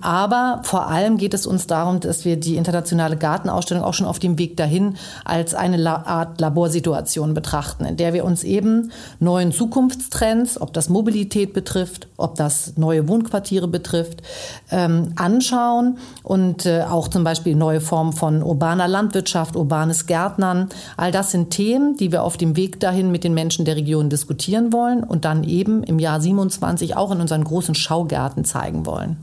aber 0.02 0.60
vor 0.64 0.88
allem 0.88 1.18
geht 1.18 1.34
es 1.34 1.46
uns 1.46 1.68
darum, 1.68 2.00
dass 2.00 2.26
wir 2.26 2.36
die 2.38 2.58
internationale 2.58 3.16
Gartenausstellung 3.18 3.84
auch 3.84 3.93
auch 3.94 3.96
schon 3.96 4.08
auf 4.08 4.20
dem 4.20 4.40
Weg 4.40 4.58
dahin 4.58 4.96
als 5.24 5.54
eine 5.54 6.08
Art 6.08 6.42
Laborsituation 6.42 7.34
betrachten, 7.34 7.86
in 7.86 7.96
der 7.96 8.14
wir 8.14 8.26
uns 8.26 8.44
eben 8.44 8.92
neuen 9.20 9.52
Zukunftstrends, 9.52 10.60
ob 10.60 10.74
das 10.74 10.90
Mobilität 10.90 11.54
betrifft, 11.54 12.08
ob 12.18 12.36
das 12.36 12.74
neue 12.76 13.08
Wohnquartiere 13.08 13.68
betrifft, 13.68 14.24
ähm, 14.72 15.14
anschauen 15.16 16.00
und 16.24 16.66
äh, 16.66 16.82
auch 16.90 17.08
zum 17.08 17.24
Beispiel 17.24 17.56
neue 17.56 17.82
Formen 17.82 18.14
von 18.14 18.42
urbaner 18.42 18.88
Landwirtschaft, 18.88 19.56
urbanes 19.56 20.08
Gärtnern. 20.08 20.70
All 20.98 21.12
das 21.12 21.32
sind 21.32 21.52
Themen, 21.52 21.96
die 21.98 22.12
wir 22.12 22.24
auf 22.24 22.38
dem 22.38 22.56
Weg 22.56 22.80
dahin 22.80 23.12
mit 23.12 23.24
den 23.24 23.36
Menschen 23.36 23.66
der 23.66 23.76
Region 23.76 24.10
diskutieren 24.10 24.74
wollen 24.74 25.04
und 25.04 25.26
dann 25.26 25.44
eben 25.44 25.84
im 25.84 26.00
Jahr 26.00 26.20
27 26.20 26.98
auch 26.98 27.12
in 27.12 27.22
unseren 27.22 27.44
großen 27.44 27.76
Schaugärten 27.76 28.44
zeigen 28.44 28.86
wollen. 28.88 29.18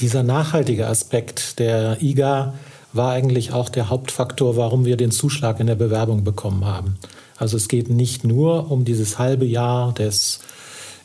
Dieser 0.00 0.22
nachhaltige 0.22 0.86
Aspekt 0.86 1.58
der 1.58 2.02
IGA 2.02 2.54
war 2.92 3.12
eigentlich 3.12 3.52
auch 3.52 3.68
der 3.68 3.90
Hauptfaktor, 3.90 4.56
warum 4.56 4.84
wir 4.84 4.96
den 4.96 5.10
Zuschlag 5.10 5.60
in 5.60 5.66
der 5.66 5.74
Bewerbung 5.74 6.24
bekommen 6.24 6.64
haben. 6.64 6.96
Also 7.36 7.56
es 7.56 7.68
geht 7.68 7.90
nicht 7.90 8.24
nur 8.24 8.70
um 8.70 8.84
dieses 8.84 9.18
halbe 9.18 9.44
Jahr 9.44 9.92
des 9.92 10.40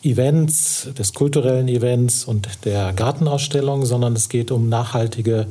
Events, 0.03 0.89
des 0.97 1.13
kulturellen 1.13 1.67
Events 1.67 2.25
und 2.25 2.47
der 2.65 2.93
Gartenausstellung, 2.93 3.85
sondern 3.85 4.13
es 4.13 4.29
geht 4.29 4.51
um 4.51 4.69
nachhaltige 4.69 5.47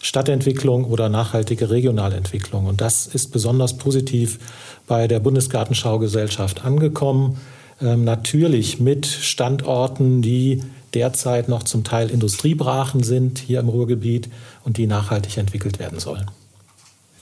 Stadtentwicklung 0.00 0.84
oder 0.84 1.08
nachhaltige 1.08 1.70
Regionalentwicklung. 1.70 2.66
Und 2.66 2.80
das 2.80 3.06
ist 3.06 3.32
besonders 3.32 3.76
positiv 3.76 4.38
bei 4.86 5.08
der 5.08 5.20
Bundesgartenschaugesellschaft 5.20 6.64
angekommen. 6.64 7.38
Ähm, 7.80 8.04
natürlich 8.04 8.78
mit 8.78 9.06
Standorten, 9.06 10.22
die 10.22 10.62
derzeit 10.96 11.50
noch 11.50 11.62
zum 11.62 11.84
Teil 11.84 12.10
Industriebrachen 12.10 13.02
sind 13.02 13.38
hier 13.38 13.60
im 13.60 13.68
Ruhrgebiet 13.68 14.30
und 14.64 14.78
die 14.78 14.86
nachhaltig 14.86 15.36
entwickelt 15.36 15.78
werden 15.78 16.00
sollen. 16.00 16.30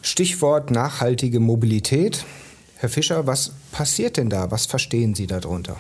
Stichwort 0.01 0.71
nachhaltige 0.71 1.41
Mobilität. 1.41 2.25
Herr 2.77 2.89
Fischer, 2.89 3.27
was 3.27 3.51
passiert 3.73 4.17
denn 4.17 4.31
da? 4.31 4.53
Was 4.53 4.67
verstehen 4.67 5.17
Sie 5.17 5.27
darunter? 5.27 5.77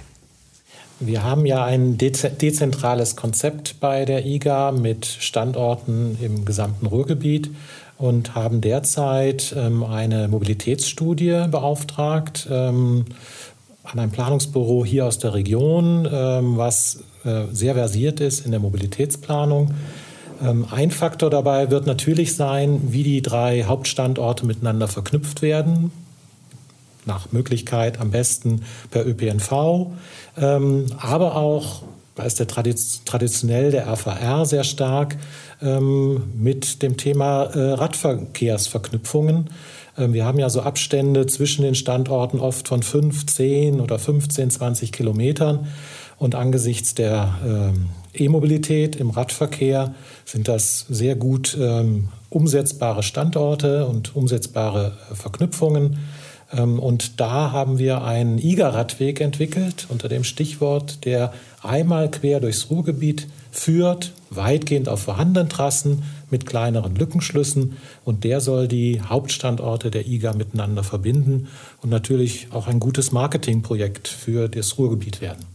Wir 0.98 1.22
haben 1.22 1.46
ja 1.46 1.64
ein 1.64 1.98
dezentrales 1.98 3.14
Konzept 3.14 3.78
bei 3.78 4.04
der 4.04 4.26
IGA 4.26 4.72
mit 4.72 5.06
Standorten 5.06 6.18
im 6.20 6.44
gesamten 6.44 6.86
Ruhrgebiet 6.86 7.50
und 7.96 8.34
haben 8.34 8.60
derzeit 8.60 9.54
ähm, 9.56 9.84
eine 9.84 10.26
Mobilitätsstudie 10.26 11.46
beauftragt 11.48 12.48
ähm, 12.50 13.04
an 13.84 13.98
ein 13.98 14.10
Planungsbüro 14.10 14.84
hier 14.84 15.06
aus 15.06 15.18
der 15.18 15.34
Region, 15.34 16.08
ähm, 16.10 16.56
was 16.56 17.04
sehr 17.52 17.74
versiert 17.74 18.20
ist 18.20 18.44
in 18.44 18.50
der 18.50 18.60
Mobilitätsplanung. 18.60 19.74
Ähm, 20.42 20.66
ein 20.70 20.90
Faktor 20.90 21.30
dabei 21.30 21.70
wird 21.70 21.86
natürlich 21.86 22.34
sein, 22.34 22.80
wie 22.92 23.02
die 23.02 23.22
drei 23.22 23.64
Hauptstandorte 23.64 24.46
miteinander 24.46 24.88
verknüpft 24.88 25.42
werden. 25.42 25.90
Nach 27.06 27.32
Möglichkeit 27.32 28.00
am 28.00 28.10
besten 28.10 28.62
per 28.90 29.06
ÖPNV, 29.06 29.92
ähm, 30.38 30.86
aber 30.98 31.36
auch, 31.36 31.82
da 32.14 32.22
ist 32.22 32.40
der 32.40 32.46
traditionell 32.46 33.70
der 33.70 33.86
RVR 33.88 34.46
sehr 34.46 34.64
stark, 34.64 35.16
mit 35.60 36.82
dem 36.82 36.96
Thema 36.98 37.44
äh, 37.44 37.72
Radverkehrsverknüpfungen. 37.72 39.48
Wir 39.96 40.26
haben 40.26 40.38
ja 40.38 40.50
so 40.50 40.60
Abstände 40.60 41.26
zwischen 41.26 41.62
den 41.62 41.74
Standorten 41.76 42.38
oft 42.38 42.68
von 42.68 42.82
5, 42.82 43.26
10 43.26 43.80
oder 43.80 43.98
15, 43.98 44.50
20 44.50 44.92
Kilometern. 44.92 45.68
Und 46.24 46.34
angesichts 46.34 46.94
der 46.94 47.36
ähm, 47.44 47.90
E-Mobilität 48.14 48.96
im 48.96 49.10
Radverkehr 49.10 49.94
sind 50.24 50.48
das 50.48 50.86
sehr 50.88 51.16
gut 51.16 51.54
ähm, 51.60 52.08
umsetzbare 52.30 53.02
Standorte 53.02 53.84
und 53.86 54.16
umsetzbare 54.16 54.96
äh, 55.12 55.14
Verknüpfungen. 55.16 55.98
Ähm, 56.50 56.78
und 56.78 57.20
da 57.20 57.52
haben 57.52 57.76
wir 57.78 58.04
einen 58.04 58.38
IGA-Radweg 58.38 59.20
entwickelt 59.20 59.86
unter 59.90 60.08
dem 60.08 60.24
Stichwort, 60.24 61.04
der 61.04 61.34
einmal 61.62 62.10
quer 62.10 62.40
durchs 62.40 62.70
Ruhrgebiet 62.70 63.28
führt, 63.50 64.12
weitgehend 64.30 64.88
auf 64.88 65.00
vorhandenen 65.02 65.50
Trassen 65.50 66.04
mit 66.30 66.46
kleineren 66.46 66.96
Lückenschlüssen. 66.96 67.76
Und 68.02 68.24
der 68.24 68.40
soll 68.40 68.66
die 68.66 69.02
Hauptstandorte 69.02 69.90
der 69.90 70.06
IGA 70.06 70.32
miteinander 70.32 70.84
verbinden 70.84 71.48
und 71.82 71.90
natürlich 71.90 72.46
auch 72.50 72.66
ein 72.66 72.80
gutes 72.80 73.12
Marketingprojekt 73.12 74.08
für 74.08 74.48
das 74.48 74.78
Ruhrgebiet 74.78 75.20
werden. 75.20 75.53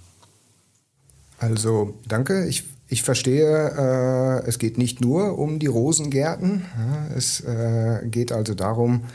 Also 1.40 1.94
danke. 2.08 2.46
Ich, 2.48 2.66
ich 2.88 3.04
verstehe, 3.04 4.42
äh, 4.44 4.48
es 4.48 4.60
geht 4.60 4.78
nicht 4.78 5.02
nur 5.02 5.40
um 5.40 5.60
die 5.60 5.68
Rosengärten. 5.68 6.66
Ja, 6.78 7.16
es 7.16 7.42
äh, 7.42 8.02
geht 8.06 8.32
also 8.32 8.54
darum, 8.54 9.06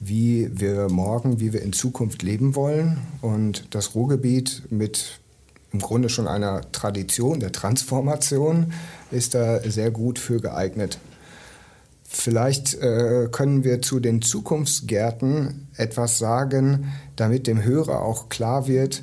wie 0.00 0.50
wir 0.52 0.88
morgen, 0.88 1.38
wie 1.38 1.52
wir 1.52 1.62
in 1.62 1.72
Zukunft 1.72 2.22
leben 2.22 2.54
wollen. 2.54 2.98
Und 3.20 3.74
das 3.74 3.94
Ruhrgebiet 3.94 4.62
mit 4.70 5.20
im 5.72 5.80
Grunde 5.80 6.08
schon 6.08 6.26
einer 6.26 6.62
Tradition 6.72 7.40
der 7.40 7.52
Transformation 7.52 8.72
ist 9.10 9.34
da 9.34 9.60
sehr 9.60 9.90
gut 9.90 10.18
für 10.18 10.40
geeignet. 10.40 10.98
Vielleicht 12.08 12.74
äh, 12.74 13.28
können 13.30 13.64
wir 13.64 13.82
zu 13.82 14.00
den 14.00 14.22
Zukunftsgärten 14.22 15.68
etwas 15.76 16.18
sagen, 16.18 16.92
damit 17.16 17.46
dem 17.46 17.62
Hörer 17.62 18.00
auch 18.00 18.28
klar 18.30 18.68
wird, 18.68 19.02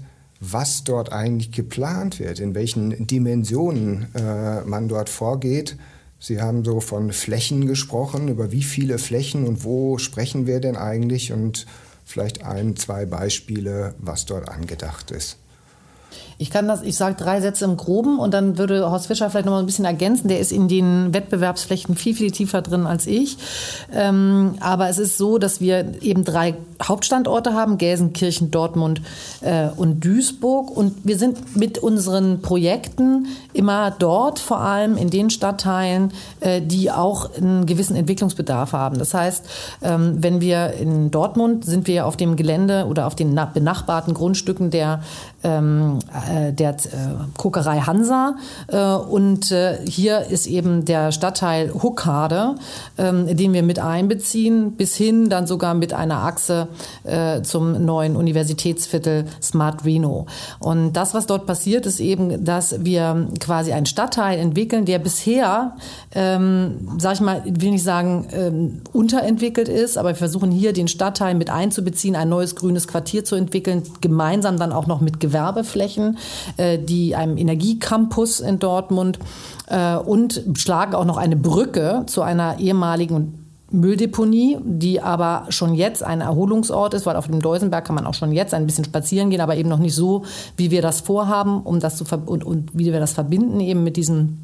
was 0.52 0.84
dort 0.84 1.12
eigentlich 1.12 1.52
geplant 1.52 2.20
wird, 2.20 2.40
in 2.40 2.54
welchen 2.54 3.08
Dimensionen 3.08 4.08
äh, 4.14 4.62
man 4.62 4.88
dort 4.88 5.10
vorgeht. 5.10 5.78
Sie 6.20 6.42
haben 6.42 6.64
so 6.64 6.80
von 6.80 7.12
Flächen 7.14 7.68
gesprochen, 7.68 8.28
über 8.28 8.52
wie 8.52 8.64
viele 8.64 8.98
Flächen 8.98 9.46
und 9.46 9.64
wo 9.64 9.98
sprechen 9.98 10.48
wir 10.48 10.60
denn 10.60 10.76
eigentlich 10.76 11.32
und 11.32 11.66
vielleicht 12.06 12.44
ein, 12.44 12.76
zwei 12.76 13.06
Beispiele, 13.06 13.96
was 14.00 14.26
dort 14.26 14.50
angedacht 14.50 15.12
ist. 15.12 15.38
Ich 16.44 16.50
kann 16.50 16.68
das, 16.68 16.82
ich 16.82 16.98
sage 16.98 17.16
drei 17.16 17.40
Sätze 17.40 17.64
im 17.64 17.78
Groben 17.78 18.20
und 18.20 18.34
dann 18.34 18.58
würde 18.58 18.92
Horst 18.92 19.08
Fischer 19.08 19.30
vielleicht 19.30 19.46
noch 19.46 19.54
mal 19.54 19.62
ein 19.62 19.66
bisschen 19.66 19.86
ergänzen. 19.86 20.28
Der 20.28 20.42
ist 20.42 20.52
in 20.52 20.68
den 20.68 21.14
Wettbewerbsflächen 21.14 21.96
viel, 21.96 22.14
viel 22.14 22.32
tiefer 22.32 22.62
drin 22.62 22.86
als 22.86 23.08
ich. 23.08 23.38
Ähm, 23.94 24.56
aber 24.60 24.90
es 24.90 24.98
ist 24.98 25.18
so, 25.18 25.38
dass 25.38 25.62
wir 25.62 26.04
eben 26.04 26.26
drei 26.26 26.56
Hauptstandorte 26.84 27.54
haben, 27.54 27.78
Gelsenkirchen, 27.78 28.52
Dortmund 28.52 29.02
äh, 29.40 29.70
und 29.78 30.04
Duisburg. 30.04 30.70
Und 30.70 31.06
wir 31.06 31.18
sind 31.18 31.56
mit 31.56 31.78
unseren 31.78 32.42
Projekten 32.42 33.28
immer 33.54 33.92
dort, 33.98 34.40
vor 34.40 34.60
allem 34.60 34.98
in 34.98 35.10
den 35.10 35.30
Stadtteilen, 35.30 36.12
äh, 36.42 36.62
die 36.62 36.92
auch 36.92 37.38
einen 37.38 37.66
gewissen 37.66 37.96
Entwicklungsbedarf 37.96 38.74
haben. 38.74 39.00
Das 39.00 39.14
heißt, 39.14 39.46
ähm, 39.82 40.18
wenn 40.18 40.42
wir 40.42 40.74
in 40.74 41.10
Dortmund 41.10 41.64
sind 41.64 41.88
wir 41.88 42.06
auf 42.06 42.18
dem 42.18 42.36
Gelände 42.36 42.86
oder 42.90 43.08
auf 43.08 43.16
den 43.16 43.40
benachbarten 43.54 44.14
Grundstücken 44.14 44.72
der 44.72 45.02
ähm, 45.44 46.00
äh, 46.12 46.33
der 46.34 46.72
äh, 46.72 46.76
Kokerei 47.38 47.80
Hansa. 47.80 48.36
Äh, 48.68 48.82
und 48.82 49.52
äh, 49.52 49.80
hier 49.88 50.26
ist 50.28 50.48
eben 50.48 50.86
der 50.86 51.12
Stadtteil 51.12 51.74
Huckade, 51.74 52.56
ähm, 52.98 53.36
den 53.36 53.54
wir 53.54 53.64
mit 53.64 53.80
einbeziehen, 53.80 54.74
bis 54.74 54.96
hin 54.96 55.30
dann 55.30 55.48
sogar 55.48 55.74
mit 55.74 55.94
einer 55.94 56.24
Achse 56.24 56.68
äh, 57.04 57.42
zum 57.42 57.86
neuen 57.86 58.16
Universitätsviertel 58.16 59.26
Smart 59.42 59.86
Reno. 59.86 60.28
Und 60.60 60.94
das, 60.94 61.14
was 61.14 61.26
dort 61.26 61.46
passiert, 61.46 61.86
ist 61.86 62.00
eben, 62.00 62.44
dass 62.44 62.84
wir 62.84 63.28
quasi 63.40 63.74
einen 63.74 63.86
Stadtteil 63.86 64.40
entwickeln, 64.40 64.86
der 64.86 65.00
bisher, 65.00 65.76
ähm, 66.14 66.90
sag 66.98 67.14
ich 67.16 67.22
mal, 67.22 67.44
will 67.46 67.72
nicht 67.72 67.84
sagen, 67.84 68.28
ähm, 68.32 68.82
unterentwickelt 68.92 69.68
ist, 69.68 69.98
aber 69.98 70.10
wir 70.10 70.16
versuchen 70.16 70.52
hier 70.52 70.74
den 70.74 70.88
Stadtteil 70.88 71.36
mit 71.36 71.50
einzubeziehen, 71.50 72.16
ein 72.16 72.30
neues 72.30 72.56
grünes 72.56 72.88
Quartier 72.88 73.24
zu 73.24 73.36
entwickeln, 73.36 73.84
gemeinsam 74.02 74.58
dann 74.58 74.72
auch 74.72 74.88
noch 74.88 75.02
mit 75.02 75.20
Gewerbeflächen, 75.20 76.13
äh, 76.58 76.78
die 76.80 77.16
einem 77.16 77.38
Energiecampus 77.38 78.40
in 78.40 78.60
Dortmund 78.60 79.20
äh, 79.68 79.96
und 79.96 80.44
schlagen 80.56 80.96
auch 80.96 81.06
noch 81.06 81.18
eine 81.18 81.36
Brücke 81.36 82.04
zu 82.08 82.22
einer 82.22 82.60
ehemaligen 82.60 83.44
Mülldeponie, 83.74 84.60
die 84.64 85.02
aber 85.02 85.48
schon 85.50 85.74
jetzt 85.74 86.04
ein 86.04 86.22
Erholungsort 86.22 86.94
ist, 86.94 87.08
weil 87.08 87.16
auf 87.16 87.26
dem 87.26 87.42
Deusenberg 87.42 87.84
kann 87.84 87.96
man 87.96 88.06
auch 88.06 88.14
schon 88.14 88.32
jetzt 88.32 88.54
ein 88.54 88.68
bisschen 88.68 88.86
spazieren 88.86 89.32
gehen, 89.32 89.42
aber 89.42 89.56
eben 89.58 89.68
noch 89.68 89.80
nicht 89.80 89.96
so, 89.96 90.24
wie 90.58 90.70
wir 90.70 90.84
das 90.84 91.02
vorhaben, 91.02 91.62
um 91.64 91.80
das 91.80 91.98
zu 91.98 92.06
und, 92.28 92.44
und 92.44 92.70
wie 92.78 92.94
wir 92.94 93.00
das 93.00 93.14
verbinden 93.14 93.60
eben 93.60 93.84
mit 93.84 93.98
diesem 93.98 94.38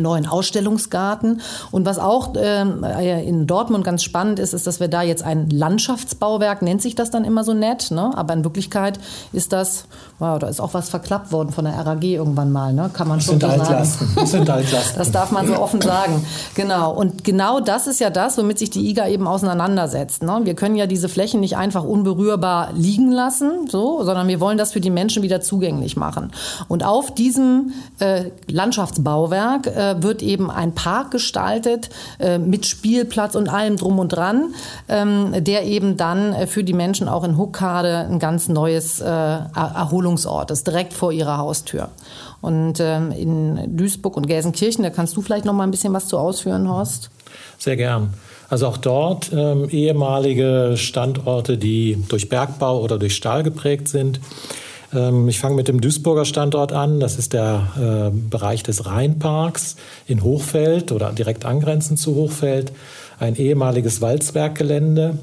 neuen 0.00 0.26
Ausstellungsgarten. 0.26 1.40
Und 1.70 1.84
was 1.84 1.98
auch 1.98 2.34
äh, 2.34 3.28
in 3.28 3.46
Dortmund 3.46 3.84
ganz 3.84 4.02
spannend 4.02 4.38
ist, 4.38 4.54
ist, 4.54 4.66
dass 4.66 4.80
wir 4.80 4.88
da 4.88 5.02
jetzt 5.02 5.22
ein 5.22 5.50
Landschaftsbauwerk, 5.50 6.62
nennt 6.62 6.80
sich 6.80 6.94
das 6.94 7.10
dann 7.10 7.24
immer 7.24 7.44
so 7.44 7.52
nett, 7.52 7.90
ne? 7.90 8.10
aber 8.14 8.32
in 8.32 8.44
Wirklichkeit 8.44 8.98
ist 9.32 9.52
das, 9.52 9.84
wow, 10.18 10.38
da 10.38 10.48
ist 10.48 10.60
auch 10.60 10.74
was 10.74 10.88
verklappt 10.88 11.32
worden 11.32 11.52
von 11.52 11.64
der 11.64 11.74
RAG 11.74 12.02
irgendwann 12.02 12.52
mal, 12.52 12.72
ne? 12.72 12.90
kann 12.92 13.08
man 13.08 13.18
das 13.18 13.26
schon 13.26 13.40
sind 13.40 13.42
so 13.42 13.60
Altlasten. 13.60 14.06
sagen. 14.06 14.20
Das 14.20 14.30
sind 14.30 14.50
Altlasten. 14.50 14.98
Das 14.98 15.12
darf 15.12 15.30
man 15.30 15.46
so 15.46 15.58
offen 15.58 15.80
sagen. 15.80 16.24
Genau. 16.54 16.92
Und 16.92 17.24
genau 17.24 17.60
das 17.60 17.86
ist 17.86 18.00
ja 18.00 18.10
das, 18.10 18.38
womit 18.38 18.58
sich 18.58 18.70
die 18.70 18.88
IGA 18.90 19.08
eben 19.08 19.26
auseinandersetzt. 19.26 20.22
Ne? 20.22 20.40
Wir 20.44 20.54
können 20.54 20.76
ja 20.76 20.86
diese 20.86 21.08
Flächen 21.08 21.40
nicht 21.40 21.56
einfach 21.56 21.84
unberührbar 21.84 22.70
liegen 22.74 23.10
lassen, 23.10 23.68
so, 23.68 24.04
sondern 24.04 24.28
wir 24.28 24.40
wollen 24.40 24.58
das 24.58 24.72
für 24.72 24.80
die 24.80 24.90
Menschen 24.90 25.22
wieder 25.22 25.40
zugänglich 25.40 25.96
machen. 25.96 26.32
Und 26.68 26.84
auf 26.84 27.12
diesem 27.14 27.72
äh, 27.98 28.30
Landschaftsbauwerk 28.48 29.66
äh, 29.82 30.02
wird 30.02 30.22
eben 30.22 30.50
ein 30.50 30.74
Park 30.74 31.10
gestaltet 31.10 31.90
äh, 32.18 32.38
mit 32.38 32.66
Spielplatz 32.66 33.34
und 33.34 33.48
allem 33.48 33.76
drum 33.76 33.98
und 33.98 34.10
dran, 34.10 34.54
ähm, 34.88 35.34
der 35.38 35.64
eben 35.64 35.96
dann 35.96 36.32
äh, 36.32 36.46
für 36.46 36.64
die 36.64 36.72
Menschen 36.72 37.08
auch 37.08 37.24
in 37.24 37.36
Huckade 37.36 38.06
ein 38.08 38.18
ganz 38.18 38.48
neues 38.48 39.00
äh, 39.00 39.06
Erholungsort 39.06 40.50
ist, 40.50 40.66
direkt 40.66 40.92
vor 40.92 41.12
ihrer 41.12 41.38
Haustür. 41.38 41.88
Und 42.40 42.80
ähm, 42.80 43.12
in 43.12 43.76
Duisburg 43.76 44.16
und 44.16 44.26
Gelsenkirchen, 44.26 44.82
da 44.82 44.90
kannst 44.90 45.16
du 45.16 45.22
vielleicht 45.22 45.44
noch 45.44 45.52
mal 45.52 45.64
ein 45.64 45.70
bisschen 45.70 45.92
was 45.92 46.08
zu 46.08 46.18
ausführen, 46.18 46.68
Horst? 46.68 47.10
Sehr 47.58 47.76
gern. 47.76 48.14
Also 48.48 48.66
auch 48.66 48.76
dort 48.76 49.30
ähm, 49.32 49.68
ehemalige 49.70 50.74
Standorte, 50.76 51.56
die 51.56 51.96
durch 52.08 52.28
Bergbau 52.28 52.80
oder 52.82 52.98
durch 52.98 53.16
Stahl 53.16 53.42
geprägt 53.42 53.88
sind. 53.88 54.20
Ähm, 54.94 55.28
ich 55.28 55.38
fange 55.38 55.56
mit 55.56 55.68
dem 55.68 55.80
Duisburger 55.80 56.24
Standort 56.24 56.72
an. 56.72 57.00
Das 57.00 57.18
ist 57.18 57.32
der 57.32 58.10
äh, 58.12 58.16
Bereich 58.30 58.62
des 58.62 58.86
Rheinparks 58.86 59.76
in 60.06 60.22
Hochfeld 60.22 60.92
oder 60.92 61.12
direkt 61.12 61.44
angrenzend 61.44 61.98
zu 61.98 62.14
Hochfeld. 62.14 62.72
Ein 63.18 63.36
ehemaliges 63.36 64.00
Walzwerkgelände. 64.00 65.18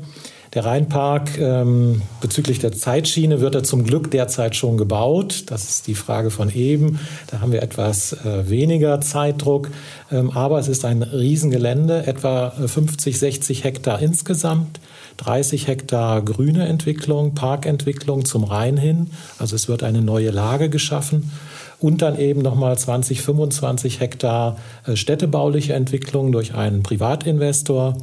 Der 0.54 0.66
Rheinpark 0.66 1.38
ähm, 1.38 2.02
bezüglich 2.22 2.58
der 2.58 2.72
Zeitschiene 2.72 3.40
wird 3.40 3.54
er 3.54 3.64
zum 3.64 3.84
Glück 3.84 4.10
derzeit 4.10 4.56
schon 4.56 4.78
gebaut. 4.78 5.44
Das 5.48 5.70
ist 5.70 5.86
die 5.86 5.94
Frage 5.94 6.32
von 6.32 6.50
eben. 6.50 7.00
Da 7.28 7.40
haben 7.40 7.52
wir 7.52 7.62
etwas 7.62 8.14
äh, 8.14 8.50
weniger 8.50 9.00
Zeitdruck. 9.00 9.70
Ähm, 10.12 10.32
aber 10.32 10.58
es 10.58 10.68
ist 10.68 10.86
ein 10.86 11.04
Riesengelände, 11.04 12.08
etwa 12.08 12.50
50, 12.50 13.20
60 13.20 13.64
Hektar 13.64 14.02
insgesamt. 14.02 14.80
30 15.20 15.68
Hektar 15.68 16.22
grüne 16.22 16.68
Entwicklung, 16.68 17.34
Parkentwicklung 17.34 18.26
zum 18.26 18.44
Rhein 18.44 18.78
hin. 18.78 19.12
Also 19.38 19.56
es 19.56 19.68
wird 19.68 19.84
eine 19.84 20.02
neue 20.02 20.32
Lage 20.32 20.70
geschaffen. 20.70 21.32
Und 21.80 22.02
dann 22.02 22.20
eben 22.20 22.42
nochmal 22.42 22.78
20, 22.78 23.22
25 23.22 24.00
Hektar 24.00 24.58
äh, 24.86 24.96
städtebauliche 24.96 25.74
Entwicklung 25.74 26.32
durch 26.32 26.54
einen 26.54 26.84
Privatinvestor. 26.84 27.98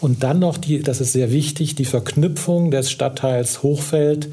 Und 0.00 0.22
dann 0.22 0.38
noch, 0.38 0.56
die, 0.56 0.82
das 0.82 1.00
ist 1.00 1.12
sehr 1.12 1.30
wichtig, 1.30 1.74
die 1.74 1.84
Verknüpfung 1.84 2.70
des 2.70 2.90
Stadtteils 2.90 3.62
Hochfeld 3.62 4.30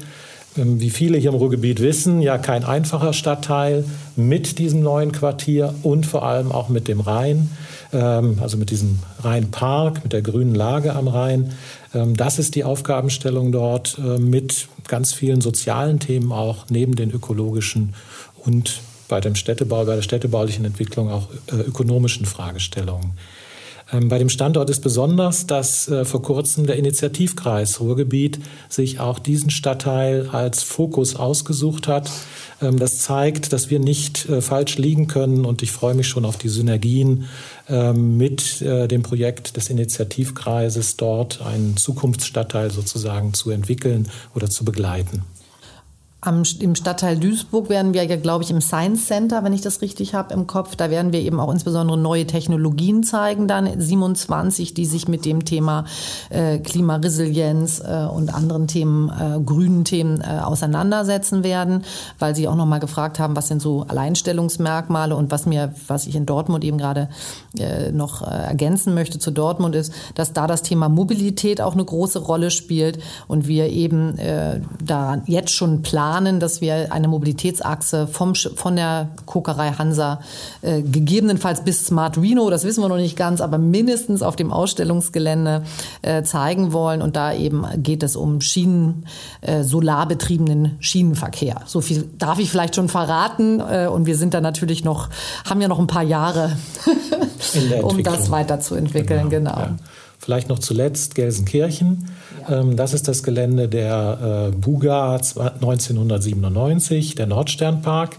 ähm, 0.56 0.80
wie 0.80 0.90
viele 0.90 1.18
hier 1.18 1.30
im 1.30 1.36
Ruhrgebiet 1.36 1.80
wissen, 1.80 2.20
ja 2.20 2.38
kein 2.38 2.64
einfacher 2.64 3.12
Stadtteil 3.12 3.84
mit 4.16 4.58
diesem 4.58 4.82
neuen 4.82 5.12
Quartier 5.12 5.74
und 5.82 6.06
vor 6.06 6.24
allem 6.24 6.52
auch 6.52 6.68
mit 6.68 6.88
dem 6.88 7.00
Rhein, 7.00 7.50
also 7.96 8.56
mit 8.56 8.70
diesem 8.70 8.98
Rheinpark, 9.20 10.02
mit 10.04 10.12
der 10.12 10.22
grünen 10.22 10.54
Lage 10.54 10.94
am 10.94 11.08
Rhein. 11.08 11.54
Ähm, 11.94 12.16
das 12.16 12.38
ist 12.38 12.54
die 12.54 12.64
Aufgabenstellung 12.64 13.52
dort 13.52 13.98
äh, 13.98 14.18
mit 14.18 14.68
ganz 14.86 15.12
vielen 15.12 15.40
sozialen 15.40 15.98
Themen 15.98 16.32
auch 16.32 16.66
neben 16.68 16.96
den 16.96 17.10
ökologischen 17.10 17.94
und 18.44 18.80
bei 19.08 19.20
dem 19.20 19.34
Städtebau, 19.34 19.84
bei 19.84 19.96
der 19.96 20.02
städtebaulichen 20.02 20.64
Entwicklung 20.64 21.10
auch 21.10 21.28
äh, 21.50 21.56
ökonomischen 21.56 22.26
Fragestellungen. 22.26 23.12
Ähm, 23.92 24.08
bei 24.08 24.18
dem 24.18 24.28
Standort 24.28 24.68
ist 24.70 24.80
besonders, 24.80 25.46
dass 25.46 25.88
äh, 25.88 26.04
vor 26.04 26.22
kurzem 26.22 26.66
der 26.66 26.76
Initiativkreis 26.76 27.80
Ruhrgebiet 27.80 28.38
sich 28.68 29.00
auch 29.00 29.18
diesen 29.18 29.50
Stadtteil 29.50 30.28
als 30.30 30.62
Fokus 30.62 31.16
ausgesucht 31.16 31.88
hat. 31.88 32.10
Ähm, 32.60 32.78
das 32.78 32.98
zeigt, 32.98 33.52
dass 33.52 33.70
wir 33.70 33.78
nicht 33.78 34.28
äh, 34.28 34.42
falsch 34.42 34.76
liegen 34.76 35.06
können 35.06 35.44
und 35.44 35.62
ich 35.62 35.72
freue 35.72 35.94
mich 35.94 36.08
schon 36.08 36.24
auf 36.24 36.36
die 36.36 36.48
Synergien 36.48 37.24
ähm, 37.68 38.16
mit 38.18 38.60
äh, 38.60 38.88
dem 38.88 39.02
Projekt 39.02 39.56
des 39.56 39.70
Initiativkreises 39.70 40.96
dort 40.96 41.40
einen 41.40 41.76
Zukunftsstadtteil 41.76 42.70
sozusagen 42.70 43.32
zu 43.32 43.50
entwickeln 43.50 44.08
oder 44.34 44.50
zu 44.50 44.64
begleiten. 44.64 45.22
Am, 46.20 46.42
Im 46.58 46.74
Stadtteil 46.74 47.16
Duisburg 47.16 47.68
werden 47.68 47.94
wir 47.94 48.02
ja, 48.02 48.16
glaube 48.16 48.42
ich, 48.42 48.50
im 48.50 48.60
Science 48.60 49.06
Center, 49.06 49.44
wenn 49.44 49.52
ich 49.52 49.60
das 49.60 49.82
richtig 49.82 50.14
habe 50.14 50.34
im 50.34 50.48
Kopf, 50.48 50.74
da 50.74 50.90
werden 50.90 51.12
wir 51.12 51.20
eben 51.20 51.38
auch 51.38 51.52
insbesondere 51.52 51.96
neue 51.96 52.26
Technologien 52.26 53.04
zeigen, 53.04 53.46
dann 53.46 53.80
27, 53.80 54.74
die 54.74 54.84
sich 54.84 55.06
mit 55.06 55.24
dem 55.24 55.44
Thema 55.44 55.84
äh, 56.30 56.58
Klimaresilienz 56.58 57.80
äh, 57.86 58.06
und 58.06 58.34
anderen 58.34 58.66
Themen, 58.66 59.10
äh, 59.10 59.38
grünen 59.40 59.84
Themen 59.84 60.20
äh, 60.20 60.40
auseinandersetzen 60.42 61.44
werden, 61.44 61.84
weil 62.18 62.34
Sie 62.34 62.48
auch 62.48 62.56
noch 62.56 62.66
mal 62.66 62.80
gefragt 62.80 63.20
haben, 63.20 63.36
was 63.36 63.46
sind 63.46 63.62
so 63.62 63.84
Alleinstellungsmerkmale 63.86 65.14
und 65.14 65.30
was 65.30 65.46
mir, 65.46 65.72
was 65.86 66.08
ich 66.08 66.16
in 66.16 66.26
Dortmund 66.26 66.64
eben 66.64 66.78
gerade 66.78 67.10
äh, 67.56 67.92
noch 67.92 68.22
äh, 68.22 68.24
ergänzen 68.24 68.92
möchte 68.92 69.20
zu 69.20 69.30
Dortmund 69.30 69.76
ist, 69.76 69.92
dass 70.16 70.32
da 70.32 70.48
das 70.48 70.62
Thema 70.62 70.88
Mobilität 70.88 71.60
auch 71.60 71.74
eine 71.74 71.84
große 71.84 72.18
Rolle 72.18 72.50
spielt 72.50 72.98
und 73.28 73.46
wir 73.46 73.68
eben 73.68 74.16
da 74.82 75.22
jetzt 75.26 75.52
schon 75.52 75.82
planen, 75.82 76.07
planen, 76.08 76.40
dass 76.40 76.62
wir 76.62 76.90
eine 76.90 77.06
Mobilitätsachse 77.06 78.06
vom, 78.06 78.34
von 78.34 78.76
der 78.76 79.08
Kokerei 79.26 79.72
Hansa 79.72 80.20
äh, 80.62 80.80
gegebenenfalls 80.80 81.64
bis 81.64 81.86
Smart 81.86 82.16
Reno, 82.16 82.48
das 82.48 82.64
wissen 82.64 82.82
wir 82.82 82.88
noch 82.88 82.96
nicht 82.96 83.16
ganz, 83.16 83.42
aber 83.42 83.58
mindestens 83.58 84.22
auf 84.22 84.34
dem 84.34 84.50
Ausstellungsgelände 84.50 85.64
äh, 86.00 86.22
zeigen 86.22 86.72
wollen. 86.72 87.02
Und 87.02 87.16
da 87.16 87.34
eben 87.34 87.66
geht 87.82 88.02
es 88.02 88.16
um 88.16 88.40
Schienen, 88.40 89.04
äh, 89.42 89.62
solarbetriebenen 89.64 90.76
Schienenverkehr. 90.80 91.60
So 91.66 91.82
viel 91.82 92.08
darf 92.18 92.38
ich 92.38 92.50
vielleicht 92.50 92.74
schon 92.74 92.88
verraten. 92.88 93.60
Äh, 93.60 93.88
und 93.88 94.06
wir 94.06 94.16
sind 94.16 94.32
da 94.32 94.40
natürlich 94.40 94.84
noch, 94.84 95.10
haben 95.48 95.60
ja 95.60 95.68
noch 95.68 95.78
ein 95.78 95.88
paar 95.88 96.04
Jahre, 96.04 96.56
um 97.82 98.02
das 98.02 98.30
weiterzuentwickeln. 98.30 99.28
Genau. 99.28 99.50
genau. 99.50 99.60
Ja. 99.60 99.76
Vielleicht 100.28 100.50
noch 100.50 100.58
zuletzt 100.58 101.14
Gelsenkirchen. 101.14 102.06
Ja. 102.46 102.60
Ähm, 102.60 102.76
das 102.76 102.92
ist 102.92 103.08
das 103.08 103.22
Gelände 103.22 103.66
der 103.66 104.50
äh, 104.52 104.54
Buga 104.54 105.14
1997, 105.14 107.14
der 107.14 107.26
Nordsternpark. 107.26 108.18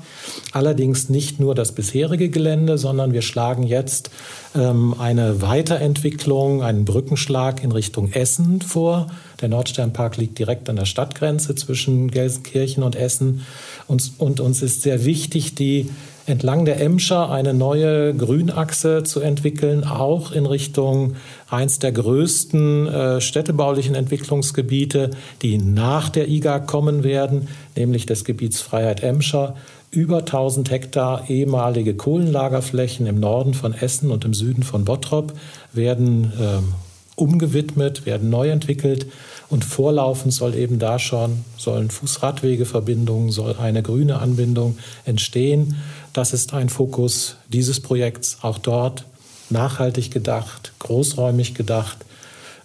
Allerdings 0.51 1.09
nicht 1.09 1.39
nur 1.39 1.53
das 1.53 1.71
bisherige 1.71 2.29
Gelände, 2.29 2.79
sondern 2.79 3.13
wir 3.13 3.21
schlagen 3.21 3.61
jetzt 3.61 4.09
ähm, 4.55 4.95
eine 4.97 5.43
Weiterentwicklung, 5.43 6.63
einen 6.63 6.83
Brückenschlag 6.83 7.63
in 7.63 7.71
Richtung 7.71 8.11
Essen 8.11 8.61
vor. 8.61 9.11
Der 9.41 9.49
Nordsternpark 9.49 10.17
liegt 10.17 10.39
direkt 10.39 10.67
an 10.67 10.77
der 10.77 10.85
Stadtgrenze 10.85 11.53
zwischen 11.53 12.09
Gelsenkirchen 12.09 12.81
und 12.81 12.95
Essen. 12.95 13.45
Und, 13.85 14.13
und 14.17 14.39
uns 14.39 14.63
ist 14.63 14.81
sehr 14.81 15.05
wichtig, 15.05 15.53
die 15.53 15.91
entlang 16.29 16.65
der 16.65 16.79
Emscher 16.79 17.29
eine 17.29 17.53
neue 17.53 18.13
Grünachse 18.13 19.03
zu 19.03 19.19
entwickeln, 19.19 19.83
auch 19.83 20.31
in 20.31 20.45
Richtung 20.45 21.15
eins 21.49 21.79
der 21.79 21.91
größten 21.91 22.87
äh, 22.87 23.21
städtebaulichen 23.21 23.95
Entwicklungsgebiete, 23.95 25.11
die 25.41 25.57
nach 25.57 26.09
der 26.09 26.27
IGA 26.27 26.59
kommen 26.59 27.03
werden, 27.03 27.47
nämlich 27.75 28.05
des 28.05 28.23
Gebiets 28.23 28.61
Freiheit 28.61 29.01
Emscher. 29.03 29.55
Über 29.91 30.19
1000 30.19 30.69
Hektar 30.69 31.29
ehemalige 31.29 31.95
Kohlenlagerflächen 31.95 33.07
im 33.07 33.19
Norden 33.19 33.55
von 33.55 33.73
Essen 33.73 34.11
und 34.11 34.23
im 34.23 34.35
Süden 34.35 34.61
von 34.61 34.85
Bottrop 34.85 35.33
werden 35.73 36.31
äh, 36.39 36.88
umgewidmet, 37.19 38.05
werden 38.05 38.29
neu 38.29 38.49
entwickelt. 38.49 39.07
Und 39.49 39.65
vorlaufend 39.65 40.33
soll 40.33 40.53
eben 40.53 40.77
da 40.77 40.99
schon, 40.99 41.43
sollen 41.57 41.89
Fußradwegeverbindungen, 41.89 43.31
soll 43.31 43.55
eine 43.55 43.81
grüne 43.81 44.19
Anbindung 44.19 44.77
entstehen. 45.05 45.77
Das 46.13 46.33
ist 46.33 46.53
ein 46.53 46.69
Fokus 46.69 47.37
dieses 47.47 47.79
Projekts, 47.79 48.37
auch 48.41 48.59
dort 48.59 49.05
nachhaltig 49.49 50.11
gedacht, 50.11 50.73
großräumig 50.79 51.55
gedacht, 51.55 52.05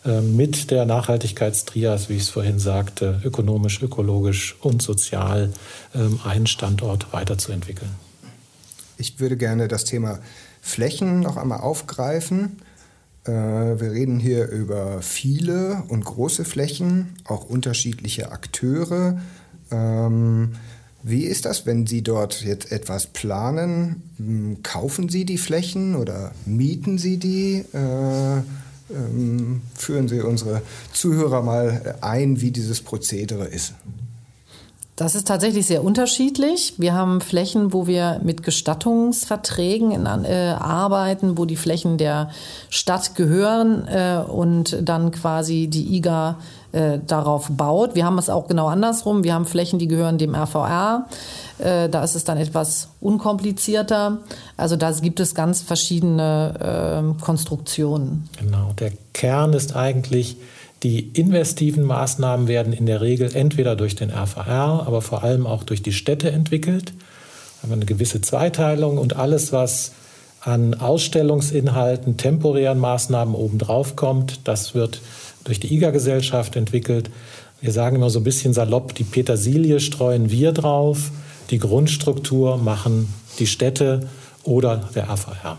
äh, 0.04 0.20
mit 0.20 0.70
der 0.70 0.84
Nachhaltigkeitstrias, 0.84 2.08
wie 2.08 2.14
ich 2.14 2.22
es 2.22 2.28
vorhin 2.28 2.58
sagte, 2.58 3.20
ökonomisch, 3.24 3.82
ökologisch 3.82 4.56
und 4.60 4.82
sozial 4.82 5.50
ähm, 5.94 6.20
einen 6.24 6.46
Standort 6.46 7.12
weiterzuentwickeln. 7.12 7.90
Ich 8.98 9.18
würde 9.18 9.36
gerne 9.36 9.68
das 9.68 9.84
Thema 9.84 10.18
Flächen 10.60 11.20
noch 11.20 11.36
einmal 11.36 11.60
aufgreifen. 11.60 12.58
Äh, 13.24 13.30
wir 13.30 13.92
reden 13.92 14.20
hier 14.20 14.48
über 14.48 15.00
viele 15.02 15.82
und 15.88 16.04
große 16.04 16.44
Flächen, 16.44 17.14
auch 17.24 17.44
unterschiedliche 17.44 18.32
Akteure. 18.32 19.18
Ähm, 19.70 20.52
wie 21.02 21.24
ist 21.24 21.44
das, 21.44 21.66
wenn 21.66 21.86
Sie 21.86 22.02
dort 22.02 22.42
jetzt 22.42 22.72
etwas 22.72 23.06
planen? 23.06 24.02
Hm, 24.16 24.62
kaufen 24.62 25.08
Sie 25.08 25.24
die 25.24 25.38
Flächen 25.38 25.96
oder 25.96 26.32
mieten 26.46 26.98
Sie 26.98 27.18
die? 27.18 27.64
Äh, 27.72 28.42
ähm, 28.90 29.62
führen 29.74 30.08
Sie 30.08 30.20
unsere 30.20 30.62
Zuhörer 30.92 31.42
mal 31.42 31.96
ein, 32.00 32.40
wie 32.40 32.50
dieses 32.50 32.80
Prozedere 32.80 33.46
ist. 33.46 33.74
Das 34.96 35.16
ist 35.16 35.26
tatsächlich 35.26 35.66
sehr 35.66 35.82
unterschiedlich. 35.82 36.74
Wir 36.78 36.94
haben 36.94 37.20
Flächen, 37.20 37.72
wo 37.72 37.88
wir 37.88 38.20
mit 38.22 38.44
Gestattungsverträgen 38.44 39.90
in, 39.90 40.06
äh, 40.06 40.54
arbeiten, 40.56 41.36
wo 41.36 41.46
die 41.46 41.56
Flächen 41.56 41.98
der 41.98 42.30
Stadt 42.70 43.16
gehören 43.16 43.88
äh, 43.88 44.22
und 44.24 44.78
dann 44.82 45.10
quasi 45.10 45.66
die 45.66 45.96
IGA 45.96 46.38
äh, 46.70 47.00
darauf 47.04 47.48
baut. 47.50 47.96
Wir 47.96 48.04
haben 48.04 48.18
es 48.18 48.30
auch 48.30 48.46
genau 48.46 48.68
andersrum. 48.68 49.24
Wir 49.24 49.34
haben 49.34 49.46
Flächen, 49.46 49.80
die 49.80 49.88
gehören 49.88 50.16
dem 50.16 50.36
RVR. 50.36 51.06
Äh, 51.58 51.88
da 51.88 52.04
ist 52.04 52.14
es 52.14 52.22
dann 52.22 52.38
etwas 52.38 52.88
unkomplizierter. 53.00 54.18
Also 54.56 54.76
da 54.76 54.92
gibt 54.92 55.18
es 55.18 55.34
ganz 55.34 55.60
verschiedene 55.60 57.14
äh, 57.18 57.22
Konstruktionen. 57.22 58.28
Genau. 58.38 58.72
Der 58.78 58.92
Kern 59.12 59.54
ist 59.54 59.74
eigentlich, 59.74 60.36
die 60.84 61.08
investiven 61.14 61.82
Maßnahmen 61.84 62.46
werden 62.46 62.74
in 62.74 62.84
der 62.84 63.00
Regel 63.00 63.34
entweder 63.34 63.74
durch 63.74 63.96
den 63.96 64.10
RVR, 64.10 64.84
aber 64.86 65.00
vor 65.00 65.24
allem 65.24 65.46
auch 65.46 65.64
durch 65.64 65.82
die 65.82 65.94
Städte 65.94 66.30
entwickelt. 66.30 66.90
Da 66.90 67.62
haben 67.62 67.70
wir 67.70 67.76
eine 67.76 67.86
gewisse 67.86 68.20
Zweiteilung 68.20 68.98
und 68.98 69.16
alles, 69.16 69.50
was 69.50 69.92
an 70.42 70.74
Ausstellungsinhalten, 70.74 72.18
temporären 72.18 72.78
Maßnahmen 72.78 73.34
obendrauf 73.34 73.96
kommt, 73.96 74.40
das 74.44 74.74
wird 74.74 75.00
durch 75.44 75.58
die 75.58 75.74
IGA-Gesellschaft 75.74 76.54
entwickelt. 76.54 77.08
Wir 77.62 77.72
sagen 77.72 77.96
immer 77.96 78.10
so 78.10 78.20
ein 78.20 78.24
bisschen 78.24 78.52
salopp, 78.52 78.94
die 78.94 79.04
Petersilie 79.04 79.80
streuen 79.80 80.30
wir 80.30 80.52
drauf, 80.52 81.10
die 81.50 81.58
Grundstruktur 81.58 82.58
machen 82.58 83.08
die 83.38 83.46
Städte 83.46 84.06
oder 84.44 84.90
der 84.94 85.08
RVR. 85.08 85.56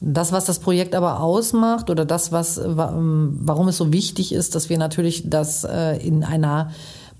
Das, 0.00 0.32
was 0.32 0.46
das 0.46 0.58
Projekt 0.58 0.94
aber 0.94 1.20
ausmacht 1.20 1.90
oder 1.90 2.06
das, 2.06 2.32
was, 2.32 2.60
warum 2.64 3.68
es 3.68 3.76
so 3.76 3.92
wichtig 3.92 4.32
ist, 4.32 4.54
dass 4.54 4.70
wir 4.70 4.78
natürlich 4.78 5.28
das 5.28 5.64
äh, 5.64 5.96
in 5.98 6.24
einer 6.24 6.70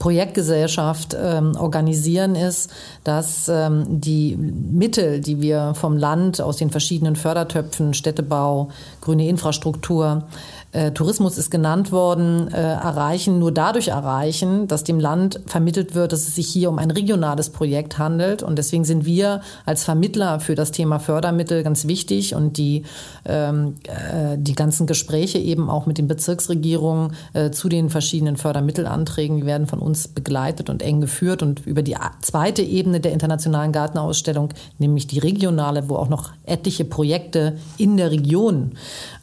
Projektgesellschaft 0.00 1.14
ähm, 1.22 1.56
organisieren, 1.56 2.34
ist, 2.34 2.70
dass 3.04 3.48
ähm, 3.48 3.84
die 4.00 4.34
Mittel, 4.34 5.20
die 5.20 5.42
wir 5.42 5.74
vom 5.74 5.98
Land 5.98 6.40
aus 6.40 6.56
den 6.56 6.70
verschiedenen 6.70 7.16
Fördertöpfen, 7.16 7.92
Städtebau, 7.92 8.70
grüne 9.02 9.28
Infrastruktur, 9.28 10.24
äh, 10.72 10.92
Tourismus 10.92 11.36
ist 11.36 11.50
genannt 11.50 11.90
worden, 11.90 12.48
äh, 12.52 12.60
erreichen, 12.60 13.38
nur 13.40 13.50
dadurch 13.50 13.88
erreichen, 13.88 14.68
dass 14.68 14.84
dem 14.84 15.00
Land 15.00 15.40
vermittelt 15.46 15.94
wird, 15.94 16.12
dass 16.12 16.28
es 16.28 16.36
sich 16.36 16.48
hier 16.48 16.70
um 16.70 16.78
ein 16.78 16.92
regionales 16.92 17.50
Projekt 17.50 17.98
handelt. 17.98 18.42
Und 18.42 18.56
deswegen 18.56 18.84
sind 18.84 19.04
wir 19.04 19.40
als 19.66 19.82
Vermittler 19.82 20.38
für 20.38 20.54
das 20.54 20.70
Thema 20.70 21.00
Fördermittel 21.00 21.64
ganz 21.64 21.88
wichtig 21.88 22.34
und 22.36 22.56
die, 22.56 22.84
ähm, 23.24 23.74
äh, 23.84 24.38
die 24.38 24.54
ganzen 24.54 24.86
Gespräche 24.86 25.38
eben 25.38 25.68
auch 25.68 25.86
mit 25.86 25.98
den 25.98 26.06
Bezirksregierungen 26.06 27.14
äh, 27.32 27.50
zu 27.50 27.68
den 27.68 27.90
verschiedenen 27.90 28.36
Fördermittelanträgen 28.36 29.46
werden 29.46 29.66
von 29.66 29.80
uns 29.80 30.06
begleitet 30.06 30.70
und 30.70 30.82
eng 30.82 31.00
geführt. 31.00 31.42
Und 31.42 31.66
über 31.66 31.82
die 31.82 31.96
zweite 32.20 32.62
Ebene 32.62 33.00
der 33.00 33.12
internationalen 33.12 33.72
Gartenausstellung, 33.72 34.50
nämlich 34.78 35.08
die 35.08 35.18
regionale, 35.18 35.88
wo 35.88 35.96
auch 35.96 36.08
noch 36.08 36.30
etliche 36.44 36.84
Projekte 36.84 37.56
in 37.76 37.96
der 37.96 38.12
Region 38.12 38.72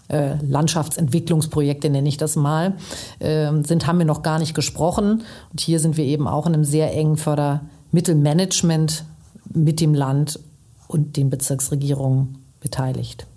äh, 0.10 0.36
Landschaftsentwicklungsprojekte 0.42 1.90
nenne 1.90 2.08
ich 2.08 2.18
das 2.18 2.36
mal, 2.36 2.78
äh, 3.20 3.52
sind, 3.64 3.88
haben 3.88 4.00
wir 4.00 4.06
noch 4.06 4.24
gar 4.24 4.40
nicht 4.40 4.54
gesprochen. 4.54 5.24
Und 5.52 5.62
hier 5.62 5.80
sind 5.80 5.98
wir 5.98 6.06
eben 6.06 6.28
auch 6.28 6.48
in 6.48 6.54
einem 6.54 6.64
sehr 6.64 6.94
engen 6.94 7.18
Fördermittelmanagement 7.18 9.06
mit 9.54 9.80
dem 9.80 9.94
Land 9.94 10.40
und 10.88 11.18
den 11.18 11.30
Bezirksregierungen 11.30 12.38
beteiligt. 12.60 13.28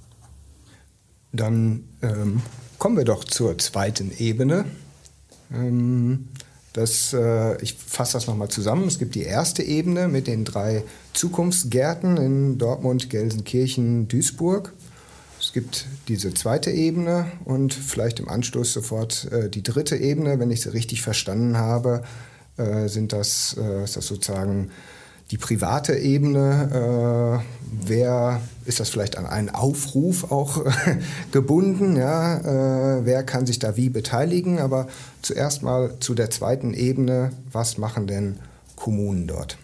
Dann 1.33 1.85
ähm, 2.03 2.43
kommen 2.79 2.97
wir 2.97 3.05
doch 3.05 3.25
zur 3.25 3.59
zweiten 3.59 4.11
Ebene. 4.19 4.65
Ähm, 5.53 6.29
das, 6.73 7.13
äh, 7.13 7.61
ich 7.63 7.75
fasse 7.75 8.15
das 8.15 8.27
nochmal 8.27 8.49
zusammen. 8.49 8.87
Es 8.87 8.99
gibt 8.99 9.15
die 9.15 9.23
erste 9.23 9.63
Ebene 9.63 10.09
mit 10.09 10.27
den 10.27 10.45
drei 10.45 10.85
Zukunftsgärten 11.15 12.17
in 12.17 12.59
Dortmund, 12.59 13.11
Gelsenkirchen, 13.11 14.07
Duisburg. 14.07 14.73
Es 15.41 15.55
gibt 15.55 15.87
diese 16.09 16.35
zweite 16.35 16.71
Ebene 16.71 17.25
und 17.47 17.73
vielleicht 17.73 18.21
im 18.21 18.29
Anschluss 18.29 18.75
sofort 18.75 19.27
äh, 19.33 19.49
die 19.49 19.63
dritte 19.63 19.97
Ebene. 19.97 20.39
Wenn 20.39 20.51
ich 20.51 20.61
sie 20.61 20.73
richtig 20.73 21.01
verstanden 21.01 21.57
habe, 21.57 22.03
äh, 22.59 22.89
sind 22.89 23.15
das, 23.15 23.57
äh, 23.59 23.85
ist 23.85 23.97
das 23.97 24.07
sozusagen 24.07 24.71
die 25.31 25.39
private 25.39 25.95
Ebene. 25.95 27.41
Äh, 27.41 27.87
wer 27.87 28.43
ist 28.67 28.81
das 28.81 28.91
vielleicht 28.91 29.17
an 29.17 29.25
einen 29.25 29.49
Aufruf 29.49 30.31
auch 30.31 30.63
gebunden? 31.33 31.97
Ja? 31.97 32.99
Äh, 32.99 33.07
wer 33.07 33.23
kann 33.23 33.47
sich 33.47 33.59
da 33.59 33.79
wie 33.79 33.89
beteiligen? 33.89 34.59
Aber 34.59 34.89
zuerst 35.23 35.63
mal 35.63 35.95
zu 36.01 36.15
der 36.15 36.29
zweiten 36.29 36.75
Ebene. 36.75 37.31
Was 37.51 37.79
machen 37.79 38.07
denn 38.07 38.41
Kommunen 38.77 39.27
dort? 39.27 39.57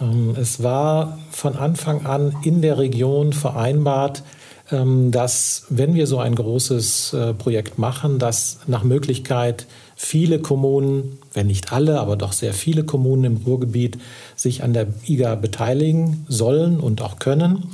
Ähm, 0.00 0.34
es 0.38 0.62
war 0.62 1.18
von 1.30 1.56
Anfang 1.56 2.06
an 2.06 2.36
in 2.42 2.62
der 2.62 2.78
Region 2.78 3.32
vereinbart, 3.32 4.22
dass 4.70 5.64
wenn 5.68 5.94
wir 5.94 6.06
so 6.06 6.18
ein 6.18 6.34
großes 6.34 7.14
äh, 7.14 7.34
Projekt 7.34 7.78
machen, 7.78 8.18
dass 8.18 8.58
nach 8.66 8.84
Möglichkeit 8.84 9.66
viele 9.96 10.38
Kommunen, 10.38 11.18
wenn 11.32 11.46
nicht 11.46 11.72
alle, 11.72 12.00
aber 12.00 12.16
doch 12.16 12.32
sehr 12.32 12.52
viele 12.52 12.84
Kommunen 12.84 13.24
im 13.24 13.36
Ruhrgebiet 13.38 13.98
sich 14.36 14.62
an 14.62 14.72
der 14.72 14.86
IGA 15.06 15.34
beteiligen 15.34 16.24
sollen 16.28 16.80
und 16.80 17.02
auch 17.02 17.18
können. 17.18 17.70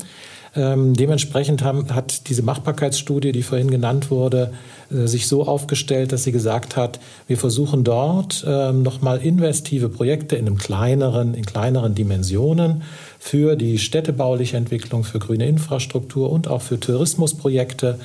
Ähm, 0.56 0.94
dementsprechend 0.94 1.64
hat 1.64 2.28
diese 2.28 2.42
Machbarkeitsstudie, 2.42 3.32
die 3.32 3.42
vorhin 3.42 3.70
genannt 3.70 4.10
wurde, 4.10 4.52
äh, 4.90 5.06
sich 5.06 5.26
so 5.26 5.46
aufgestellt, 5.46 6.12
dass 6.12 6.22
sie 6.22 6.32
gesagt 6.32 6.76
hat, 6.76 7.00
wir 7.26 7.36
versuchen 7.36 7.82
dort 7.82 8.44
ähm, 8.46 8.82
nochmal 8.82 9.18
investive 9.18 9.88
Projekte 9.88 10.36
in 10.36 10.46
einem 10.46 10.56
kleineren, 10.56 11.34
in 11.34 11.44
kleineren 11.44 11.94
Dimensionen 11.94 12.82
für 13.26 13.56
die 13.56 13.78
städtebauliche 13.78 14.58
Entwicklung, 14.58 15.02
für 15.02 15.18
grüne 15.18 15.48
Infrastruktur 15.48 16.30
und 16.30 16.46
auch 16.46 16.60
für 16.60 16.78
Tourismusprojekte 16.78 17.98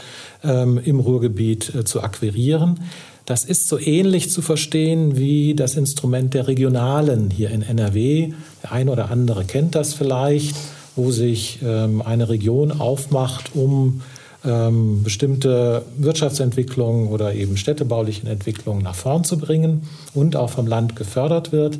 ähm, 0.45 0.79
im 0.81 1.01
Ruhrgebiet 1.01 1.75
äh, 1.75 1.83
zu 1.83 2.01
akquirieren. 2.01 2.79
Das 3.25 3.43
ist 3.43 3.67
so 3.67 3.77
ähnlich 3.77 4.31
zu 4.31 4.41
verstehen 4.41 5.17
wie 5.17 5.55
das 5.55 5.75
Instrument 5.75 6.33
der 6.33 6.47
Regionalen 6.47 7.31
hier 7.31 7.51
in 7.51 7.63
NRW. 7.63 8.31
Der 8.63 8.71
eine 8.71 8.91
oder 8.91 9.11
andere 9.11 9.43
kennt 9.43 9.75
das 9.75 9.93
vielleicht, 9.93 10.55
wo 10.95 11.11
sich 11.11 11.59
ähm, 11.65 12.01
eine 12.01 12.29
Region 12.29 12.71
aufmacht, 12.71 13.51
um 13.55 14.01
ähm, 14.45 15.03
bestimmte 15.03 15.83
Wirtschaftsentwicklungen 15.97 17.09
oder 17.09 17.33
eben 17.33 17.57
städtebaulichen 17.57 18.29
Entwicklungen 18.29 18.83
nach 18.83 18.95
vorn 18.95 19.25
zu 19.25 19.37
bringen 19.37 19.81
und 20.13 20.37
auch 20.37 20.49
vom 20.49 20.65
Land 20.65 20.95
gefördert 20.95 21.51
wird. 21.51 21.77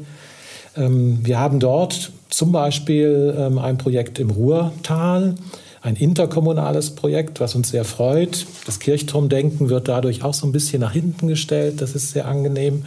Ähm, 0.75 1.19
wir 1.23 1.39
haben 1.39 1.59
dort 1.59 2.11
zum 2.29 2.51
Beispiel 2.51 3.35
ähm, 3.37 3.57
ein 3.57 3.77
Projekt 3.77 4.19
im 4.19 4.29
Ruhrtal, 4.29 5.35
ein 5.81 5.95
interkommunales 5.95 6.91
Projekt, 6.91 7.39
was 7.39 7.55
uns 7.55 7.69
sehr 7.69 7.85
freut. 7.85 8.45
Das 8.65 8.79
Kirchturmdenken 8.79 9.69
wird 9.69 9.87
dadurch 9.87 10.23
auch 10.23 10.33
so 10.33 10.45
ein 10.45 10.51
bisschen 10.51 10.81
nach 10.81 10.91
hinten 10.91 11.27
gestellt. 11.27 11.81
Das 11.81 11.95
ist 11.95 12.11
sehr 12.11 12.27
angenehm, 12.27 12.83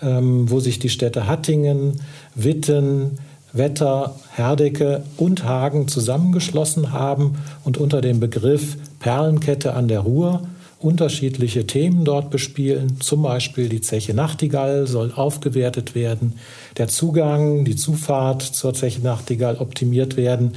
ähm, 0.00 0.48
wo 0.50 0.60
sich 0.60 0.78
die 0.78 0.88
Städte 0.88 1.26
Hattingen, 1.26 2.00
Witten, 2.34 3.18
Wetter, 3.52 4.14
Herdecke 4.34 5.02
und 5.16 5.44
Hagen 5.44 5.88
zusammengeschlossen 5.88 6.92
haben 6.92 7.38
und 7.64 7.78
unter 7.78 8.00
dem 8.00 8.20
Begriff 8.20 8.76
Perlenkette 9.00 9.74
an 9.74 9.88
der 9.88 10.00
Ruhr 10.00 10.42
unterschiedliche 10.78 11.66
Themen 11.66 12.04
dort 12.04 12.30
bespielen. 12.30 13.00
Zum 13.00 13.22
Beispiel 13.22 13.68
die 13.68 13.80
Zeche 13.80 14.14
Nachtigall 14.14 14.86
soll 14.86 15.12
aufgewertet 15.12 15.94
werden, 15.94 16.34
der 16.76 16.88
Zugang, 16.88 17.64
die 17.64 17.76
Zufahrt 17.76 18.42
zur 18.42 18.74
Zeche 18.74 19.00
Nachtigall 19.00 19.56
optimiert 19.56 20.16
werden. 20.16 20.52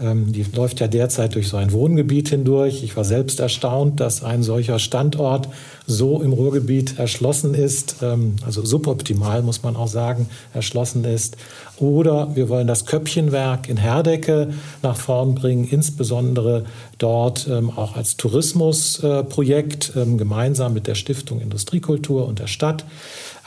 Ähm, 0.00 0.32
die 0.32 0.44
läuft 0.54 0.80
ja 0.80 0.86
derzeit 0.86 1.34
durch 1.34 1.48
so 1.48 1.56
ein 1.56 1.72
Wohngebiet 1.72 2.28
hindurch. 2.28 2.82
Ich 2.84 2.96
war 2.96 3.04
selbst 3.04 3.40
erstaunt, 3.40 4.00
dass 4.00 4.22
ein 4.22 4.42
solcher 4.42 4.78
Standort 4.78 5.48
so 5.86 6.22
im 6.22 6.32
Ruhrgebiet 6.32 6.98
erschlossen 6.98 7.54
ist, 7.54 7.96
ähm, 8.02 8.36
also 8.44 8.64
suboptimal 8.64 9.42
muss 9.42 9.62
man 9.62 9.74
auch 9.74 9.88
sagen, 9.88 10.28
erschlossen 10.54 11.04
ist. 11.04 11.36
Oder 11.78 12.34
wir 12.36 12.48
wollen 12.48 12.66
das 12.66 12.86
Köppchenwerk 12.86 13.68
in 13.68 13.76
Herdecke 13.76 14.52
nach 14.82 14.96
vorn 14.96 15.34
bringen, 15.34 15.66
insbesondere 15.68 16.64
dort 16.98 17.48
ähm, 17.48 17.70
auch 17.70 17.96
als 17.96 18.16
Tourismusprojekt 18.16 19.92
gemeinsam 19.94 20.74
mit 20.74 20.86
der 20.86 20.94
Stiftung 20.96 21.40
Industriekultur 21.40 22.26
und 22.26 22.40
der 22.40 22.48
Stadt. 22.48 22.84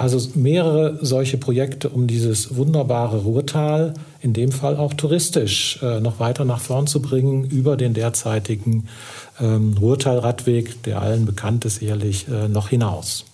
Also 0.01 0.19
mehrere 0.33 0.97
solche 1.05 1.37
Projekte, 1.37 1.87
um 1.87 2.07
dieses 2.07 2.55
wunderbare 2.55 3.19
Ruhrtal, 3.19 3.93
in 4.19 4.33
dem 4.33 4.51
Fall 4.51 4.77
auch 4.77 4.95
touristisch, 4.95 5.79
äh, 5.83 5.99
noch 5.99 6.19
weiter 6.19 6.43
nach 6.43 6.59
vorn 6.59 6.87
zu 6.87 7.03
bringen 7.03 7.43
über 7.43 7.77
den 7.77 7.93
derzeitigen 7.93 8.87
ähm, 9.39 9.75
Ruhrtal-Radweg, 9.79 10.81
der 10.81 11.03
allen 11.03 11.27
bekannt 11.27 11.65
ist, 11.65 11.75
sicherlich 11.75 12.27
äh, 12.27 12.47
noch 12.47 12.69
hinaus. 12.69 13.25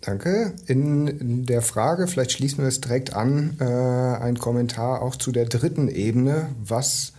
Danke. 0.00 0.54
In 0.66 1.46
der 1.46 1.62
Frage, 1.62 2.08
vielleicht 2.08 2.32
schließen 2.32 2.58
wir 2.58 2.66
es 2.66 2.80
direkt 2.80 3.14
an, 3.14 3.56
äh, 3.60 3.64
ein 3.64 4.36
Kommentar 4.36 5.00
auch 5.02 5.14
zu 5.14 5.30
der 5.30 5.44
dritten 5.44 5.86
Ebene. 5.86 6.48
Was 6.60 7.12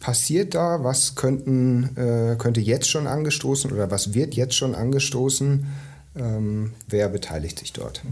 passiert 0.00 0.54
da? 0.54 0.82
Was 0.82 1.16
könnten, 1.16 1.90
könnte 2.38 2.60
jetzt 2.60 2.88
schon 2.88 3.06
angestoßen 3.06 3.70
oder 3.70 3.92
was 3.92 4.14
wird 4.14 4.34
jetzt 4.34 4.56
schon 4.56 4.74
angestoßen? 4.74 5.64
Ähm, 6.16 6.72
wer 6.88 7.08
beteiligt 7.08 7.58
sich 7.58 7.72
dort? 7.72 8.02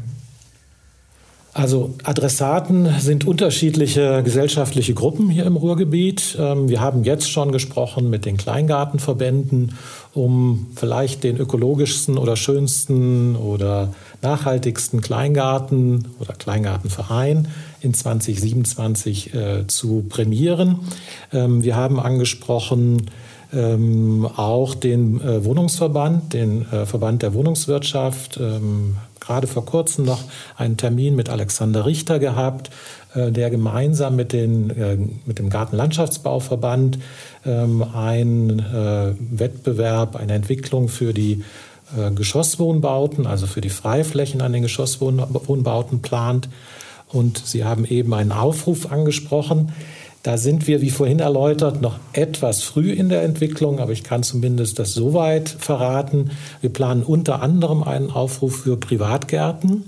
Also 1.53 1.95
Adressaten 2.05 2.89
sind 3.01 3.27
unterschiedliche 3.27 4.23
gesellschaftliche 4.23 4.95
Gruppen 4.95 5.31
hier 5.31 5.47
im 5.47 5.57
Ruhrgebiet. 5.57 6.37
Ähm, 6.39 6.69
wir 6.69 6.81
haben 6.81 7.03
jetzt 7.03 7.29
schon 7.29 7.51
gesprochen 7.51 8.09
mit 8.09 8.25
den 8.25 8.37
Kleingartenverbänden, 8.37 9.75
um 10.15 10.69
vielleicht 10.77 11.25
den 11.25 11.39
ökologischsten 11.39 12.19
oder 12.19 12.37
schönsten 12.37 13.35
oder 13.35 13.93
nachhaltigsten 14.23 15.01
Kleingarten 15.01 16.07
oder 16.21 16.35
Kleingartenverein 16.35 17.49
in 17.81 17.95
2027 17.95 19.35
äh, 19.35 19.67
zu 19.67 20.05
prämieren. 20.09 20.79
Ähm, 21.33 21.65
wir 21.65 21.75
haben 21.75 21.99
angesprochen 21.99 23.11
ähm, 23.53 24.29
auch 24.37 24.75
den 24.75 25.21
äh, 25.21 25.45
Wohnungsverband, 25.45 26.33
den 26.33 26.71
äh, 26.71 26.87
Verband 26.87 27.23
der 27.23 27.35
Wohnungswirtschaft, 27.35 28.39
ähm, 28.41 28.97
gerade 29.21 29.47
vor 29.47 29.65
kurzem 29.65 30.05
noch 30.05 30.23
einen 30.57 30.77
Termin 30.77 31.15
mit 31.15 31.29
Alexander 31.29 31.87
Richter 31.87 32.19
gehabt, 32.19 32.71
äh, 33.15 33.31
der 33.33 33.51
gemeinsam 33.51 34.17
mit, 34.17 34.33
den, 34.33 34.71
äh, 34.71 34.97
mit 35.27 35.39
dem 35.39 35.51
Gartenlandschaftsbauverband 35.51 36.99
ähm, 37.45 37.83
einen 37.83 38.61
äh, 38.61 39.15
Wettbewerb, 39.31 40.17
eine 40.17 40.35
Entwicklung 40.35 40.89
für 40.89 41.13
die 41.13 41.45
Geschosswohnbauten, 42.15 43.27
also 43.27 43.49
für 43.49 43.61
die 43.61 43.69
Freiflächen 43.69 44.43
an 44.43 44.53
den 44.53 44.63
Geschosswohnbauten 44.63 46.03
plant. 46.03 46.49
Und 47.09 47.45
Sie 47.45 47.65
haben 47.65 47.85
eben 47.85 48.15
einen 48.15 48.31
Aufruf 48.31 48.93
angesprochen. 48.93 49.73
Da 50.23 50.37
sind 50.37 50.67
wir, 50.67 50.83
wie 50.83 50.91
vorhin 50.91 51.19
erläutert, 51.19 51.81
noch 51.81 51.99
etwas 52.13 52.63
früh 52.63 52.93
in 52.93 53.09
der 53.09 53.23
Entwicklung, 53.23 53.81
aber 53.81 53.93
ich 53.93 54.05
kann 54.05 54.23
zumindest 54.23 54.79
das 54.79 54.93
soweit 54.93 55.49
verraten. 55.49 56.31
Wir 56.61 56.71
planen 56.71 57.03
unter 57.03 57.41
anderem 57.43 57.83
einen 57.83 58.11
Aufruf 58.11 58.63
für 58.65 58.77
Privatgärten. 58.77 59.85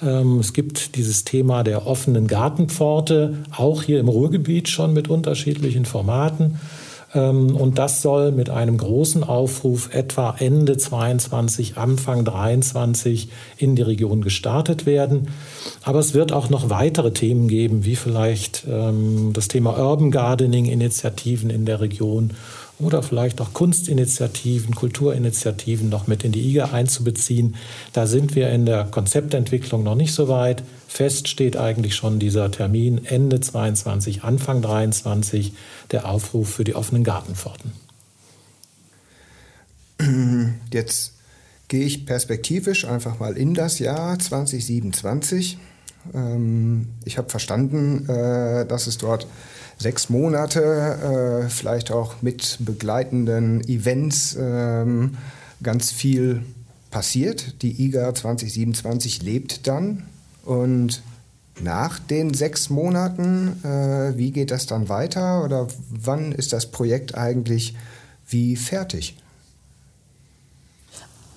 Ähm, 0.00 0.38
es 0.38 0.52
gibt 0.52 0.94
dieses 0.94 1.24
Thema 1.24 1.64
der 1.64 1.84
offenen 1.86 2.28
Gartenpforte, 2.28 3.38
auch 3.56 3.82
hier 3.82 3.98
im 3.98 4.08
Ruhrgebiet 4.08 4.68
schon 4.68 4.92
mit 4.92 5.08
unterschiedlichen 5.08 5.84
Formaten. 5.84 6.60
Ähm, 7.14 7.56
und 7.56 7.78
das 7.78 8.02
soll 8.02 8.32
mit 8.32 8.50
einem 8.50 8.76
großen 8.76 9.24
Aufruf 9.24 9.94
etwa 9.94 10.34
Ende 10.38 10.76
22, 10.76 11.76
Anfang 11.76 12.24
23 12.24 13.28
in 13.56 13.76
die 13.76 13.82
Region 13.82 14.22
gestartet 14.22 14.86
werden. 14.86 15.28
Aber 15.82 15.98
es 15.98 16.14
wird 16.14 16.32
auch 16.32 16.50
noch 16.50 16.70
weitere 16.70 17.12
Themen 17.12 17.48
geben, 17.48 17.84
wie 17.84 17.96
vielleicht 17.96 18.64
ähm, 18.68 19.32
das 19.32 19.48
Thema 19.48 19.78
Urban 19.78 20.10
Gardening, 20.10 20.66
Initiativen 20.66 21.50
in 21.50 21.64
der 21.64 21.80
Region 21.80 22.30
oder 22.78 23.02
vielleicht 23.02 23.40
auch 23.40 23.52
Kunstinitiativen, 23.52 24.74
Kulturinitiativen 24.74 25.88
noch 25.88 26.06
mit 26.06 26.24
in 26.24 26.32
die 26.32 26.40
IGA 26.50 26.66
einzubeziehen. 26.72 27.54
Da 27.92 28.06
sind 28.06 28.34
wir 28.34 28.50
in 28.50 28.66
der 28.66 28.84
Konzeptentwicklung 28.84 29.84
noch 29.84 29.94
nicht 29.94 30.12
so 30.12 30.28
weit. 30.28 30.62
Fest 30.92 31.28
steht 31.28 31.56
eigentlich 31.56 31.94
schon 31.94 32.18
dieser 32.18 32.50
Termin 32.50 33.02
Ende 33.06 33.40
22, 33.40 34.24
Anfang 34.24 34.60
23, 34.60 35.54
der 35.90 36.06
Aufruf 36.06 36.50
für 36.50 36.64
die 36.64 36.74
offenen 36.74 37.02
Gartenpforten. 37.02 37.72
Jetzt 40.70 41.14
gehe 41.68 41.86
ich 41.86 42.04
perspektivisch 42.04 42.84
einfach 42.84 43.18
mal 43.18 43.38
in 43.38 43.54
das 43.54 43.78
Jahr 43.78 44.18
2027. 44.18 45.56
Ähm, 46.12 46.88
ich 47.06 47.16
habe 47.16 47.30
verstanden, 47.30 48.06
äh, 48.10 48.66
dass 48.66 48.86
es 48.86 48.98
dort 48.98 49.26
sechs 49.78 50.10
Monate, 50.10 51.46
äh, 51.46 51.48
vielleicht 51.48 51.90
auch 51.90 52.20
mit 52.20 52.58
begleitenden 52.60 53.66
Events, 53.66 54.36
ähm, 54.38 55.16
ganz 55.62 55.90
viel 55.90 56.42
passiert. 56.90 57.62
Die 57.62 57.82
IGA 57.82 58.14
2027 58.14 59.22
lebt 59.22 59.66
dann 59.66 60.02
und 60.44 61.02
nach 61.60 61.98
den 61.98 62.34
sechs 62.34 62.70
Monaten, 62.70 63.62
äh, 63.64 64.16
wie 64.16 64.32
geht 64.32 64.50
das 64.50 64.66
dann 64.66 64.88
weiter 64.88 65.44
oder 65.44 65.68
wann 65.90 66.32
ist 66.32 66.52
das 66.52 66.70
Projekt 66.70 67.14
eigentlich 67.14 67.76
wie 68.26 68.56
fertig? 68.56 69.21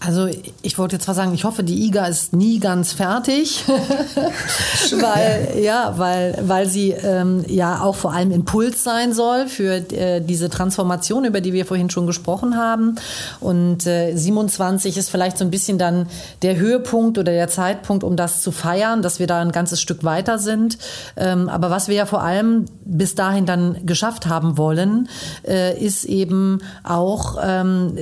Also 0.06 0.28
ich 0.62 0.78
wollte 0.78 0.96
jetzt 0.96 1.06
zwar 1.06 1.16
sagen, 1.16 1.34
ich 1.34 1.44
hoffe, 1.44 1.64
die 1.64 1.86
IGA 1.88 2.06
ist 2.06 2.34
nie 2.34 2.60
ganz 2.60 2.94
fertig, 2.94 3.64
weil 5.00 5.60
ja, 5.62 5.94
weil 5.98 6.38
weil 6.42 6.68
sie 6.68 6.92
ähm, 6.92 7.44
ja 7.48 7.82
auch 7.82 7.96
vor 7.96 8.14
allem 8.14 8.32
Impuls 8.32 8.84
sein 8.84 9.14
soll 9.14 9.48
für 9.48 9.76
äh, 9.94 10.22
diese 10.22 10.50
Transformation, 10.50 11.26
über 11.26 11.42
die 11.42 11.54
wir 11.54 11.66
vorhin 11.66 11.90
schon 11.90 12.06
gesprochen 12.06 12.58
haben. 12.58 12.96
Und 13.40 13.88
äh, 13.88 14.16
27 14.16 14.98
ist 14.98 15.10
vielleicht 15.10 15.38
so 15.38 15.46
ein 15.46 15.52
bisschen 15.52 15.78
dann 15.78 16.08
der 16.42 16.58
Höhepunkt 16.58 17.18
oder 17.18 17.32
der 17.32 17.48
Zeitpunkt, 17.48 18.04
um 18.04 18.16
das 18.16 18.42
zu 18.42 18.52
feiern, 18.52 19.02
dass 19.02 19.20
wir 19.20 19.28
da 19.28 19.42
ein 19.42 19.52
ganzes 19.52 19.82
Stück 19.82 20.04
weiter 20.04 20.38
sind. 20.38 20.78
Ähm, 21.16 21.50
aber 21.50 21.72
was 21.72 21.88
wir 21.88 21.96
ja 21.96 22.06
vor 22.06 22.22
allem 22.22 22.66
bis 22.84 23.16
dahin 23.16 23.46
dann 23.46 23.86
geschafft 23.86 24.28
haben 24.28 24.58
wollen, 24.58 25.10
äh, 25.48 25.78
ist 25.84 26.06
eben 26.06 26.60
auch 26.84 27.38
ähm, 27.42 27.98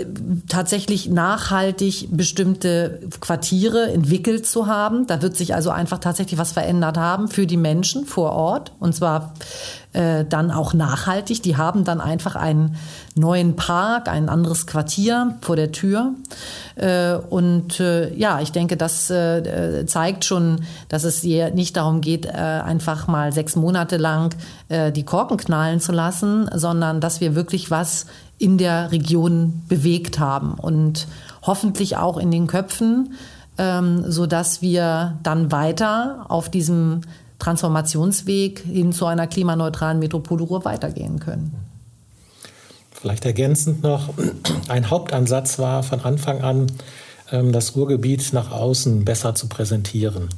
tatsächlich 0.47 1.09
nachhaltig 1.09 1.92
tatsächlich 1.93 2.10
bestimmte 2.12 2.99
Quartiere 3.19 3.91
entwickelt 3.91 4.45
zu 4.45 4.67
haben. 4.67 5.08
Da 5.08 5.21
wird 5.21 5.36
sich 5.36 5.53
also 5.53 5.69
einfach 5.69 5.99
tatsächlich 5.99 6.39
was 6.39 6.51
verändert 6.51 6.97
haben 6.97 7.27
für 7.27 7.45
die 7.45 7.58
Menschen 7.58 8.06
vor 8.06 8.32
Ort 8.32 8.71
und 8.79 8.95
zwar 8.95 9.34
äh, 9.93 10.25
dann 10.25 10.51
auch 10.51 10.73
nachhaltig. 10.73 11.43
Die 11.43 11.56
haben 11.56 11.84
dann 11.84 12.01
einfach 12.01 12.36
einen 12.36 12.75
neuen 13.15 13.56
Park, 13.56 14.08
ein 14.08 14.29
anderes 14.29 14.65
Quartier 14.65 15.36
vor 15.41 15.56
der 15.56 15.71
Tür. 15.71 16.13
Äh, 16.75 17.15
und 17.15 17.79
äh, 17.79 18.13
ja, 18.15 18.41
ich 18.41 18.51
denke, 18.51 18.75
das 18.75 19.10
äh, 19.10 19.86
zeigt 19.86 20.25
schon, 20.25 20.62
dass 20.89 21.03
es 21.03 21.21
hier 21.21 21.51
nicht 21.51 21.77
darum 21.77 22.01
geht, 22.01 22.25
äh, 22.25 22.32
einfach 22.32 23.08
mal 23.08 23.32
sechs 23.34 23.56
Monate 23.56 23.97
lang 23.97 24.36
äh, 24.69 24.91
die 24.91 25.03
Korken 25.03 25.38
knallen 25.38 25.79
zu 25.79 25.91
lassen, 25.91 26.49
sondern 26.53 26.99
dass 26.99 27.21
wir 27.21 27.36
wirklich 27.36 27.69
was 27.69 28.08
in 28.39 28.58
der 28.58 28.91
Region 28.91 29.62
bewegt 29.69 30.19
haben 30.19 30.56
und 30.56 31.08
hoffentlich 31.43 31.97
auch 31.97 32.17
in 32.17 32.32
den 32.32 32.47
Köpfen, 32.47 33.13
ähm, 33.58 34.03
sodass 34.10 34.62
wir 34.62 35.19
dann 35.23 35.51
weiter 35.51 36.25
auf 36.29 36.49
diesem 36.49 37.01
Transformationsweg 37.39 38.60
hin 38.60 38.93
zu 38.93 39.06
einer 39.06 39.27
klimaneutralen 39.27 39.99
Metropole 39.99 40.43
Ruhr 40.43 40.65
weitergehen 40.65 41.19
können. 41.19 41.53
Vielleicht 42.91 43.25
ergänzend 43.25 43.84
noch, 43.84 44.13
ein 44.69 44.89
Hauptansatz 44.89 45.60
war 45.60 45.84
von 45.84 45.99
Anfang 46.01 46.41
an, 46.41 46.67
ähm, 47.32 47.51
das 47.51 47.75
Ruhrgebiet 47.75 48.32
nach 48.32 48.51
außen 48.51 49.03
besser 49.03 49.36
zu 49.36 49.47
präsentieren. 49.47 50.29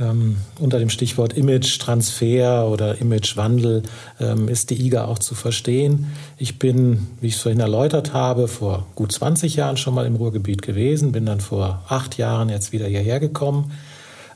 Ähm, 0.00 0.36
unter 0.60 0.78
dem 0.78 0.90
Stichwort 0.90 1.36
Image-Transfer 1.36 2.68
oder 2.68 3.00
Imagewandel 3.00 3.82
ähm, 4.20 4.48
ist 4.48 4.70
die 4.70 4.86
IGA 4.86 5.06
auch 5.06 5.18
zu 5.18 5.34
verstehen. 5.34 6.06
Ich 6.36 6.58
bin, 6.58 7.08
wie 7.20 7.28
ich 7.28 7.34
es 7.34 7.40
vorhin 7.40 7.60
erläutert 7.60 8.12
habe, 8.12 8.46
vor 8.46 8.86
gut 8.94 9.10
20 9.10 9.56
Jahren 9.56 9.76
schon 9.76 9.94
mal 9.94 10.06
im 10.06 10.14
Ruhrgebiet 10.14 10.62
gewesen, 10.62 11.10
bin 11.10 11.26
dann 11.26 11.40
vor 11.40 11.82
acht 11.88 12.16
Jahren 12.16 12.48
jetzt 12.48 12.72
wieder 12.72 12.86
hierher 12.86 13.18
gekommen. 13.18 13.72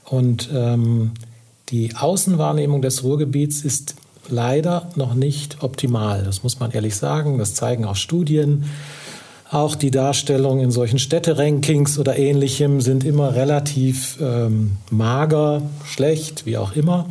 Und 0.05 0.51
ähm, 0.53 1.13
die 1.69 1.95
Außenwahrnehmung 1.95 2.83
des 2.83 3.05
Ruhrgebiets 3.05 3.63
ist 3.63 3.95
leider 4.29 4.91
noch 4.97 5.15
nicht 5.15 5.63
optimal. 5.63 6.25
Das 6.25 6.43
muss 6.43 6.61
man 6.61 6.71
ehrlich 6.73 6.97
sagen. 6.97 7.39
Das 7.39 7.55
zeigen 7.55 7.85
auch 7.85 7.97
Studien. 7.97 8.65
Auch 9.53 9.75
die 9.75 9.91
Darstellung 9.91 10.61
in 10.61 10.71
solchen 10.71 10.99
Städterankings 10.99 11.99
oder 11.99 12.19
ähnlichem 12.19 12.81
sind 12.81 13.05
immer 13.05 13.35
relativ 13.35 14.17
ähm, 14.19 14.79
mager, 14.91 15.61
schlecht, 15.85 16.47
wie 16.47 16.57
auch 16.57 16.75
immer. 16.75 17.11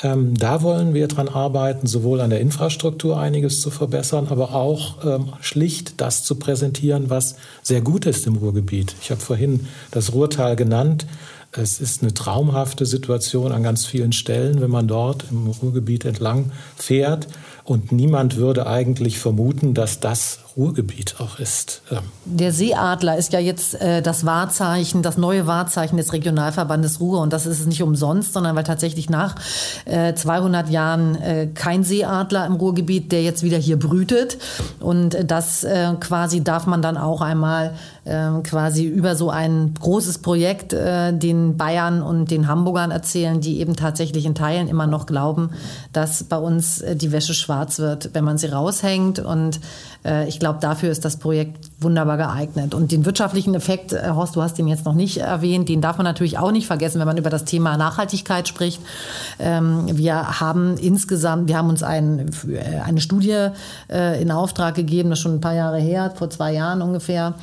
Ähm, 0.00 0.34
da 0.38 0.62
wollen 0.62 0.94
wir 0.94 1.08
dran 1.08 1.28
arbeiten, 1.28 1.88
sowohl 1.88 2.20
an 2.20 2.30
der 2.30 2.40
Infrastruktur 2.40 3.18
einiges 3.18 3.60
zu 3.60 3.72
verbessern, 3.72 4.28
aber 4.30 4.54
auch 4.54 5.04
ähm, 5.04 5.32
schlicht 5.40 6.00
das 6.00 6.22
zu 6.22 6.36
präsentieren, 6.36 7.10
was 7.10 7.34
sehr 7.64 7.80
gut 7.80 8.06
ist 8.06 8.28
im 8.28 8.36
Ruhrgebiet. 8.36 8.94
Ich 9.02 9.10
habe 9.10 9.20
vorhin 9.20 9.66
das 9.90 10.12
Ruhrtal 10.12 10.54
genannt. 10.54 11.06
Es 11.50 11.80
ist 11.80 12.02
eine 12.02 12.14
traumhafte 12.14 12.86
Situation 12.86 13.50
an 13.50 13.64
ganz 13.64 13.84
vielen 13.84 14.12
Stellen, 14.12 14.60
wenn 14.60 14.70
man 14.70 14.86
dort 14.86 15.24
im 15.28 15.48
Ruhrgebiet 15.48 16.04
entlang 16.04 16.52
fährt. 16.76 17.26
Und 17.64 17.90
niemand 17.90 18.36
würde 18.36 18.68
eigentlich 18.68 19.18
vermuten, 19.18 19.74
dass 19.74 19.98
das 19.98 20.43
Ruhrgebiet 20.56 21.16
auch 21.18 21.40
ist. 21.40 21.82
Der 22.24 22.52
Seeadler 22.52 23.16
ist 23.16 23.32
ja 23.32 23.40
jetzt 23.40 23.80
äh, 23.80 24.02
das 24.02 24.24
Wahrzeichen, 24.24 25.02
das 25.02 25.18
neue 25.18 25.46
Wahrzeichen 25.46 25.96
des 25.96 26.12
Regionalverbandes 26.12 27.00
Ruhr. 27.00 27.20
Und 27.20 27.32
das 27.32 27.46
ist 27.46 27.60
es 27.60 27.66
nicht 27.66 27.82
umsonst, 27.82 28.32
sondern 28.32 28.54
weil 28.54 28.62
tatsächlich 28.62 29.10
nach 29.10 29.34
äh, 29.84 30.14
200 30.14 30.70
Jahren 30.70 31.20
äh, 31.20 31.48
kein 31.52 31.82
Seeadler 31.82 32.46
im 32.46 32.54
Ruhrgebiet, 32.54 33.10
der 33.10 33.22
jetzt 33.22 33.42
wieder 33.42 33.58
hier 33.58 33.78
brütet. 33.78 34.38
Und 34.78 35.16
das 35.26 35.64
äh, 35.64 35.92
quasi 35.98 36.44
darf 36.44 36.66
man 36.66 36.82
dann 36.82 36.96
auch 36.96 37.20
einmal 37.20 37.74
ähm, 38.06 38.42
quasi 38.42 38.84
über 38.84 39.16
so 39.16 39.30
ein 39.30 39.74
großes 39.80 40.18
Projekt 40.18 40.72
äh, 40.72 41.12
den 41.12 41.56
Bayern 41.56 42.02
und 42.02 42.30
den 42.30 42.46
Hamburgern 42.46 42.90
erzählen, 42.90 43.40
die 43.40 43.60
eben 43.60 43.76
tatsächlich 43.76 44.26
in 44.26 44.34
Teilen 44.34 44.68
immer 44.68 44.86
noch 44.86 45.06
glauben, 45.06 45.50
dass 45.92 46.22
bei 46.22 46.36
uns 46.36 46.80
äh, 46.80 46.94
die 46.94 47.10
Wäsche 47.10 47.34
schwarz 47.34 47.78
wird, 47.78 48.10
wenn 48.12 48.24
man 48.24 48.38
sie 48.38 48.46
raushängt. 48.46 49.18
Und 49.18 49.60
ich 50.26 50.38
glaube, 50.44 50.58
dafür 50.60 50.90
ist 50.90 51.06
das 51.06 51.16
Projekt 51.16 51.70
wunderbar 51.78 52.16
geeignet. 52.16 52.74
Und 52.74 52.92
den 52.92 53.04
wirtschaftlichen 53.04 53.54
Effekt, 53.54 53.92
äh, 53.92 54.10
Horst, 54.10 54.36
du 54.36 54.42
hast 54.42 54.58
den 54.58 54.68
jetzt 54.68 54.84
noch 54.84 54.94
nicht 54.94 55.18
erwähnt, 55.18 55.68
den 55.68 55.80
darf 55.80 55.98
man 55.98 56.04
natürlich 56.04 56.38
auch 56.38 56.52
nicht 56.52 56.66
vergessen, 56.66 56.98
wenn 56.98 57.06
man 57.06 57.16
über 57.16 57.30
das 57.30 57.44
Thema 57.44 57.76
Nachhaltigkeit 57.76 58.48
spricht. 58.48 58.80
Ähm, 59.38 59.86
wir 59.92 60.40
haben 60.40 60.76
insgesamt, 60.78 61.48
wir 61.48 61.58
haben 61.58 61.68
uns 61.68 61.82
ein, 61.82 62.30
äh, 62.48 62.80
eine 62.84 63.00
Studie 63.00 63.48
in 64.20 64.30
Auftrag 64.30 64.74
gegeben, 64.74 65.10
das 65.10 65.18
ist 65.18 65.22
schon 65.22 65.34
ein 65.34 65.40
paar 65.40 65.54
Jahre 65.54 65.78
her, 65.78 66.12
vor 66.14 66.30
zwei 66.30 66.52
Jahren 66.52 66.82
ungefähr, 66.82 67.34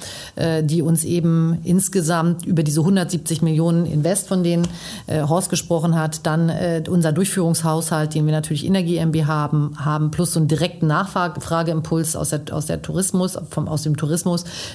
die 0.64 0.82
uns 0.82 1.04
eben 1.04 1.60
insgesamt 1.64 2.46
über 2.46 2.64
diese 2.64 2.82
170 2.82 3.42
Millionen 3.42 3.86
Invest, 3.86 4.28
von 4.28 4.44
denen 4.44 4.68
Horst 5.08 5.50
gesprochen 5.50 5.96
hat, 5.96 6.26
dann 6.26 6.52
unser 6.90 7.12
Durchführungshaushalt, 7.12 8.14
den 8.16 8.26
wir 8.26 8.34
natürlich 8.34 8.70
der 8.72 8.84
GmbH 8.84 9.28
haben, 9.28 9.74
haben 9.78 10.12
plus 10.12 10.34
so 10.34 10.40
einen 10.40 10.48
direkten 10.48 10.88
Nachfrageimpuls 10.88 12.16
aus 12.16 12.30
der 12.30 12.42
aus 12.52 12.66
der 12.66 12.82
Tourismus, 12.82 13.38
vom, 13.50 13.68
aus 13.68 13.84
dem 13.84 13.98
Tourismus, 13.98 14.21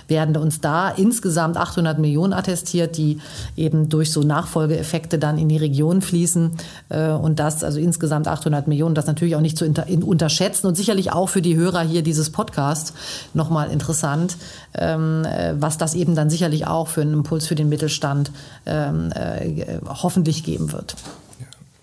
werden 0.09 0.37
uns 0.37 0.61
da 0.61 0.91
insgesamt 0.91 1.57
800 1.57 1.99
Millionen 1.99 2.33
attestiert, 2.33 2.97
die 2.97 3.21
eben 3.57 3.89
durch 3.89 4.13
so 4.13 4.23
Nachfolgeeffekte 4.23 5.19
dann 5.19 5.39
in 5.39 5.49
die 5.49 5.57
Region 5.57 6.03
fließen. 6.03 6.53
Äh, 6.89 7.11
und 7.11 7.39
das, 7.39 7.65
also 7.65 7.79
insgesamt 7.79 8.29
800 8.29 8.69
Millionen, 8.69 8.95
das 8.95 9.07
natürlich 9.07 9.37
auch 9.37 9.41
nicht 9.41 9.59
zu 9.59 9.65
unterschätzen 9.65 10.67
und 10.67 10.77
sicherlich 10.77 11.13
auch 11.13 11.29
für 11.29 11.43
die 11.43 11.57
Hörer 11.57 11.83
hier 11.83 12.03
dieses 12.03 12.31
Podcasts 12.31 12.93
nochmal 13.35 13.71
interessant, 13.71 14.37
ähm, 14.75 15.25
äh, 15.25 15.55
was 15.59 15.79
das 15.79 15.95
eben 15.95 16.15
dann 16.15 16.31
sicherlich 16.31 16.67
auch 16.67 16.89
für 16.89 17.03
einen 17.03 17.15
Impuls 17.15 17.47
für 17.47 17.55
den 17.55 17.69
Mittelstand 17.69 18.31
ähm, 18.67 19.13
äh, 19.15 19.79
hoffentlich 19.87 20.45
geben 20.45 20.73
wird. 20.73 20.97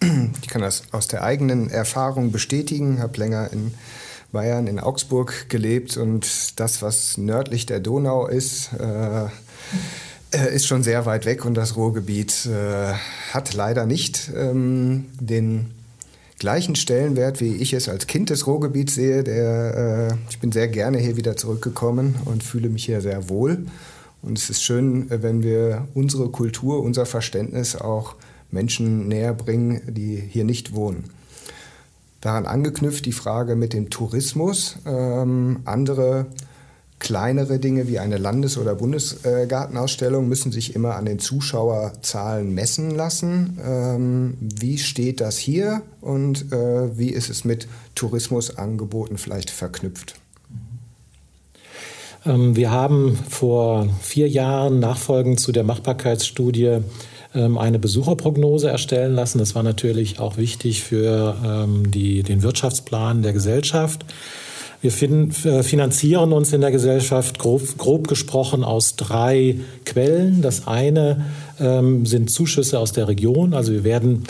Ich 0.42 0.50
kann 0.50 0.62
das 0.62 0.84
aus 0.92 1.08
der 1.08 1.24
eigenen 1.24 1.70
Erfahrung 1.70 2.32
bestätigen, 2.32 3.02
habe 3.02 3.18
länger 3.18 3.52
in 3.52 3.74
Bayern, 4.34 4.68
in 4.68 4.80
Augsburg 4.80 5.48
gelebt 5.48 5.96
und 5.96 6.60
das, 6.60 6.82
was 6.82 7.18
nördlich 7.18 7.66
der 7.66 7.80
Donau 7.80 8.28
ist, 8.28 8.72
äh, 8.74 9.28
äh, 10.32 10.56
ist 10.56 10.68
schon 10.68 10.84
sehr 10.84 11.06
weit 11.06 11.26
weg 11.26 11.46
und 11.46 11.54
das 11.54 11.78
Ruhrgebiet 11.78 12.48
äh, 12.48 12.94
hat 13.32 13.54
leider 13.54 13.86
nicht 13.86 14.32
ähm, 14.36 15.06
den 15.20 15.72
gleichen 16.40 16.76
Stellenwert, 16.76 17.40
wie 17.40 17.56
ich 17.56 17.74
es 17.74 17.88
als 17.88 18.08
Kind 18.08 18.32
des 18.32 18.48
Ruhrgebiets 18.48 18.96
sehe. 18.96 19.24
Der, 19.24 20.10
äh, 20.12 20.16
ich 20.30 20.40
bin 20.40 20.52
sehr 20.52 20.68
gerne 20.68 20.98
hier 20.98 21.16
wieder 21.16 21.38
zurückgekommen 21.38 22.16
und 22.26 22.44
fühle 22.44 22.70
mich 22.70 22.86
hier 22.86 23.02
sehr 23.02 23.30
wohl. 23.30 23.68
Und 24.24 24.38
es 24.38 24.50
ist 24.50 24.64
schön, 24.64 25.06
wenn 25.10 25.44
wir 25.44 25.88
unsere 25.94 26.30
Kultur, 26.30 26.82
unser 26.82 27.06
Verständnis 27.06 27.76
auch 27.76 28.16
Menschen 28.50 29.08
näher 29.08 29.34
bringen, 29.34 29.82
die 29.88 30.16
hier 30.18 30.44
nicht 30.44 30.74
wohnen. 30.74 31.10
Daran 32.24 32.46
angeknüpft 32.46 33.06
die 33.06 33.12
Frage 33.12 33.58
mit 33.58 33.74
dem 33.74 33.90
Tourismus. 33.90 34.78
Ähm, 34.86 35.60
andere 35.66 36.28
kleinere 36.98 37.60
Dinge 37.60 37.90
wie 37.90 38.00
eine 38.00 38.18
Landes- 38.18 38.58
oder 38.58 38.76
Bundesgartenausstellung 38.76 40.30
müssen 40.30 40.54
sich 40.54 40.74
immer 40.74 40.96
an 40.96 41.04
den 41.04 41.20
Zuschauerzahlen 41.20 42.54
messen 42.54 42.92
lassen. 42.92 43.60
Ähm, 43.62 44.38
wie 44.40 44.78
steht 44.78 45.20
das 45.20 45.38
hier 45.38 45.82
und 46.00 46.54
äh, 46.54 46.98
wie 46.98 47.10
ist 47.10 47.30
es 47.30 47.44
mit 47.44 47.68
Tourismusangeboten 47.94 49.18
vielleicht 49.18 49.50
verknüpft? 49.50 50.16
Ähm, 52.26 52.56
wir 52.56 52.72
haben 52.72 53.20
vor 53.28 53.90
vier 54.00 54.30
Jahren 54.30 54.80
nachfolgend 54.80 55.42
zu 55.42 55.52
der 55.52 55.66
Machbarkeitsstudie 55.66 56.84
eine 57.34 57.80
Besucherprognose 57.80 58.70
erstellen 58.70 59.16
lassen. 59.16 59.40
Das 59.40 59.56
war 59.56 59.64
natürlich 59.64 60.20
auch 60.20 60.38
wichtig 60.38 60.84
für 60.84 61.36
ähm, 61.44 61.90
die, 61.90 62.24
den 62.24 62.44
Wirtschaftsplan 62.44 63.24
der 63.24 63.34
Gesellschaft. 63.34 64.06
Wir 64.84 64.92
äh, 64.92 65.64
finanzieren 65.64 66.34
uns 66.34 66.52
in 66.52 66.60
der 66.60 66.72
Gesellschaft 66.72 67.40
grob, 67.40 67.78
grob 67.78 68.10
gesprochen 68.10 68.66
aus 68.66 68.98
drei 68.98 69.56
Quellen. 69.86 70.42
Das 70.42 70.68
eine 70.68 71.26
ähm, 71.58 72.06
sind 72.06 72.30
Zuschüsse 72.30 72.78
aus 72.80 72.92
der 72.92 73.08
Region. 73.08 73.54
Also 73.54 73.72
wir 73.72 73.86
werden 73.86 74.12
ähm, 74.16 74.28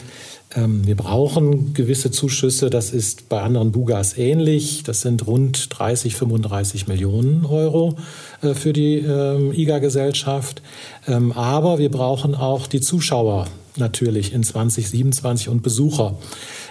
wir 0.55 0.95
brauchen 0.95 1.73
gewisse 1.73 2.11
Zuschüsse. 2.11 2.69
Das 2.69 2.91
ist 2.91 3.29
bei 3.29 3.41
anderen 3.41 3.71
Bugas 3.71 4.17
ähnlich. 4.17 4.83
Das 4.83 5.01
sind 5.01 5.25
rund 5.25 5.67
30, 5.77 6.15
35 6.15 6.87
Millionen 6.87 7.45
Euro 7.45 7.95
äh, 8.41 8.53
für 8.53 8.73
die 8.73 8.97
ähm, 8.97 9.51
IGA-Gesellschaft. 9.51 10.61
Ähm, 11.07 11.31
aber 11.31 11.79
wir 11.79 11.89
brauchen 11.89 12.35
auch 12.35 12.67
die 12.67 12.81
Zuschauer 12.81 13.47
natürlich 13.77 14.33
in 14.33 14.43
2027 14.43 15.49
und 15.49 15.63
Besucher. 15.63 16.15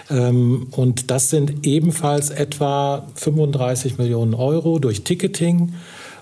Und 0.09 1.11
das 1.11 1.29
sind 1.29 1.65
ebenfalls 1.65 2.29
etwa 2.29 3.07
35 3.15 3.97
Millionen 3.97 4.33
Euro 4.33 4.79
durch 4.79 5.03
Ticketing 5.03 5.73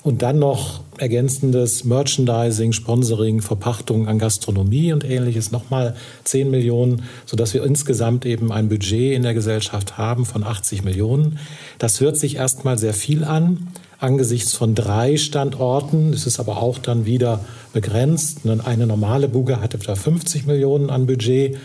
und 0.04 0.22
dann 0.22 0.40
noch 0.40 0.82
ergänzendes 0.98 1.84
Merchandising, 1.84 2.74
Sponsoring, 2.74 3.42
Verpachtung 3.42 4.08
an 4.08 4.20
Gastronomie 4.20 4.94
und 4.94 5.04
ähnliches 5.04 5.52
nochmal 5.52 5.96
10 6.24 6.50
Millionen, 6.50 7.04
sodass 7.26 7.54
wir 7.54 7.64
insgesamt 7.64 8.26
eben 8.26 8.52
ein 8.52 8.70
Budget 8.70 9.16
in 9.16 9.24
der 9.24 9.34
Gesellschaft 9.34 9.98
haben 9.98 10.26
von 10.26 10.44
80 10.44 10.84
Millionen. 10.84 11.40
Das 11.78 12.00
hört 12.00 12.18
sich 12.18 12.38
erstmal 12.38 12.78
sehr 12.78 12.94
viel 12.94 13.24
an. 13.24 13.68
Angesichts 14.00 14.54
von 14.54 14.74
drei 14.74 15.18
Standorten 15.18 16.14
ist 16.14 16.26
es 16.26 16.40
aber 16.40 16.62
auch 16.62 16.80
dann 16.80 17.06
wieder 17.06 17.42
begrenzt. 17.72 18.40
Eine 18.46 18.88
normale 18.88 19.28
Buga 19.28 19.62
hatte 19.62 19.78
etwa 19.78 19.94
50 19.94 20.48
Millionen 20.48 20.90
an 20.90 21.06
Budget. 21.06 21.58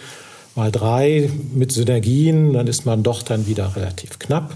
Mal 0.55 0.71
drei 0.71 1.31
mit 1.55 1.73
Synergien, 1.73 2.53
dann 2.53 2.67
ist 2.67 2.85
man 2.85 3.03
doch 3.03 3.23
dann 3.23 3.47
wieder 3.47 3.77
relativ 3.77 4.19
knapp. 4.19 4.55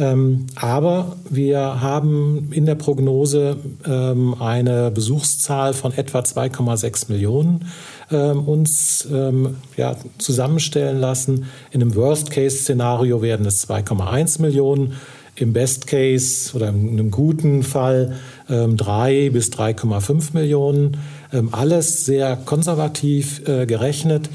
Ähm, 0.00 0.46
aber 0.56 1.16
wir 1.28 1.82
haben 1.82 2.48
in 2.52 2.64
der 2.64 2.74
Prognose 2.74 3.56
ähm, 3.86 4.34
eine 4.40 4.90
Besuchszahl 4.90 5.74
von 5.74 5.92
etwa 5.92 6.20
2,6 6.20 7.12
Millionen 7.12 7.66
ähm, 8.10 8.48
uns 8.48 9.06
ja, 9.76 9.96
zusammenstellen 10.18 10.98
lassen. 10.98 11.44
In 11.70 11.82
einem 11.82 11.94
Worst-Case-Szenario 11.94 13.22
werden 13.22 13.46
es 13.46 13.68
2,1 13.68 14.40
Millionen. 14.40 14.94
Im 15.36 15.52
Best 15.52 15.86
Case 15.86 16.54
oder 16.54 16.68
in 16.68 16.88
einem 16.90 17.10
guten 17.10 17.62
Fall 17.62 18.16
ähm, 18.48 18.76
3 18.76 19.30
bis 19.30 19.50
3,5 19.50 20.34
Millionen. 20.34 20.98
Alles 21.52 22.04
sehr 22.04 22.36
konservativ 22.36 23.46
äh, 23.48 23.64
gerechnet. 23.64 24.28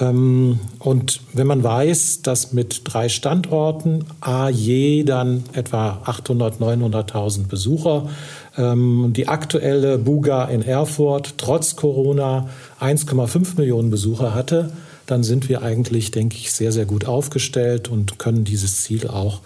Ähm, 0.00 0.58
und 0.78 1.20
wenn 1.32 1.46
man 1.46 1.62
weiß, 1.62 2.22
dass 2.22 2.52
mit 2.52 2.82
drei 2.84 3.08
Standorten 3.08 4.04
a 4.20 4.48
je 4.48 5.04
dann 5.04 5.44
etwa 5.52 6.02
800, 6.04 6.60
900.000 6.60 7.46
Besucher, 7.46 8.08
ähm, 8.56 9.12
die 9.14 9.28
aktuelle 9.28 9.98
Buga 9.98 10.44
in 10.44 10.62
Erfurt 10.62 11.34
trotz 11.38 11.76
Corona 11.76 12.48
1,5 12.80 13.56
Millionen 13.56 13.90
Besucher 13.90 14.34
hatte, 14.34 14.72
dann 15.06 15.22
sind 15.22 15.48
wir 15.48 15.62
eigentlich, 15.62 16.10
denke 16.10 16.36
ich, 16.36 16.52
sehr, 16.52 16.72
sehr 16.72 16.86
gut 16.86 17.04
aufgestellt 17.04 17.88
und 17.88 18.18
können 18.18 18.44
dieses 18.44 18.82
Ziel 18.82 19.06
auch 19.08 19.40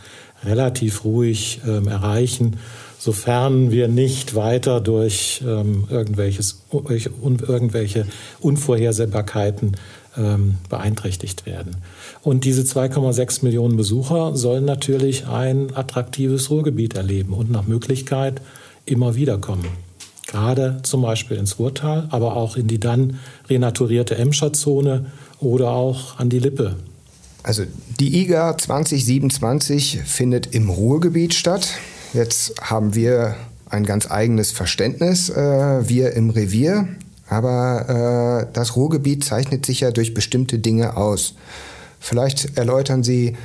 relativ 0.45 1.05
ruhig 1.05 1.61
ähm, 1.67 1.89
erreichen, 1.89 2.59
sofern 2.99 3.71
wir 3.71 3.89
nicht 3.89 4.35
weiter 4.35 4.81
durch 4.81 5.43
ähm, 5.45 5.89
irgendwelches, 5.91 6.63
irgendwelche 6.73 8.07
Unvorhersehbarkeiten 8.41 9.77
ähm, 10.19 10.57
beeinträchtigt 10.69 11.47
werden. 11.47 11.77
Und 12.23 12.45
diese 12.45 12.63
2,6 12.63 13.45
Millionen 13.45 13.77
Besucher 13.77 14.37
sollen 14.37 14.65
natürlich 14.65 15.27
ein 15.27 15.75
attraktives 15.75 16.51
Ruhrgebiet 16.51 16.95
erleben 16.95 17.33
und 17.33 17.51
nach 17.51 17.67
Möglichkeit 17.67 18.43
immer 18.85 19.15
wieder 19.15 19.39
kommen. 19.39 19.67
Gerade 20.27 20.81
zum 20.83 21.03
Beispiel 21.03 21.39
ins 21.39 21.59
Ruhrtal, 21.59 22.07
aber 22.11 22.37
auch 22.37 22.57
in 22.57 22.67
die 22.67 22.79
dann 22.79 23.19
renaturierte 23.49 24.17
Emscher 24.17 24.53
Zone 24.53 25.07
oder 25.41 25.71
auch 25.71 26.19
an 26.19 26.29
die 26.29 26.39
Lippe. 26.39 26.77
Also 27.43 27.63
die 27.99 28.23
IGA 28.23 28.59
2027 28.59 30.01
findet 30.05 30.55
im 30.55 30.69
Ruhrgebiet 30.69 31.33
statt. 31.33 31.71
Jetzt 32.13 32.61
haben 32.61 32.95
wir 32.95 33.37
ein 33.71 33.85
ganz 33.85 34.11
eigenes 34.11 34.51
Verständnis, 34.51 35.31
äh, 35.31 35.89
wir 35.89 36.13
im 36.13 36.31
Revier. 36.31 36.89
Aber 37.29 38.47
äh, 38.49 38.53
das 38.53 38.77
Ruhrgebiet 38.77 39.25
zeichnet 39.25 39.67
sich 39.67 39.81
ja 39.81 39.91
durch 39.91 40.15
bestimmte 40.15 40.59
Dinge 40.59 40.97
aus. 40.97 41.35
Vielleicht 42.01 42.57
erläutern 42.57 43.03
Sie 43.03 43.37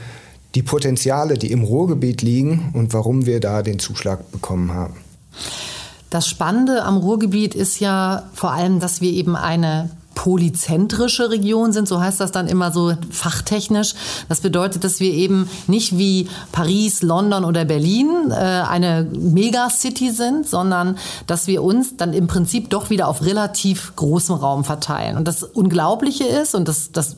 die 0.55 0.63
Potenziale, 0.63 1.37
die 1.37 1.51
im 1.51 1.63
Ruhrgebiet 1.63 2.21
liegen 2.21 2.71
und 2.73 2.93
warum 2.93 3.25
wir 3.25 3.39
da 3.39 3.61
den 3.61 3.79
Zuschlag 3.79 4.31
bekommen 4.31 4.71
haben. 4.73 4.95
Das 6.09 6.27
Spannende 6.27 6.83
am 6.83 6.97
Ruhrgebiet 6.97 7.55
ist 7.55 7.79
ja 7.79 8.29
vor 8.33 8.51
allem, 8.51 8.79
dass 8.79 9.01
wir 9.01 9.11
eben 9.11 9.35
eine 9.35 9.89
polyzentrische 10.15 11.29
Region 11.29 11.73
sind, 11.73 11.87
so 11.87 11.99
heißt 11.99 12.19
das 12.19 12.31
dann 12.31 12.47
immer 12.47 12.71
so 12.71 12.93
fachtechnisch. 13.09 13.95
Das 14.29 14.41
bedeutet, 14.41 14.83
dass 14.83 14.99
wir 14.99 15.11
eben 15.11 15.49
nicht 15.67 15.97
wie 15.97 16.27
Paris, 16.51 17.01
London 17.01 17.45
oder 17.45 17.65
Berlin 17.65 18.31
äh, 18.31 18.33
eine 18.33 19.07
Megacity 19.11 20.11
sind, 20.11 20.47
sondern 20.47 20.97
dass 21.27 21.47
wir 21.47 21.63
uns 21.63 21.97
dann 21.97 22.13
im 22.13 22.27
Prinzip 22.27 22.69
doch 22.69 22.89
wieder 22.89 23.07
auf 23.07 23.23
relativ 23.23 23.95
großem 23.95 24.35
Raum 24.35 24.63
verteilen. 24.63 25.17
Und 25.17 25.27
das 25.27 25.43
Unglaubliche 25.43 26.25
ist, 26.25 26.55
und 26.55 26.67
das, 26.67 26.91
das 26.91 27.17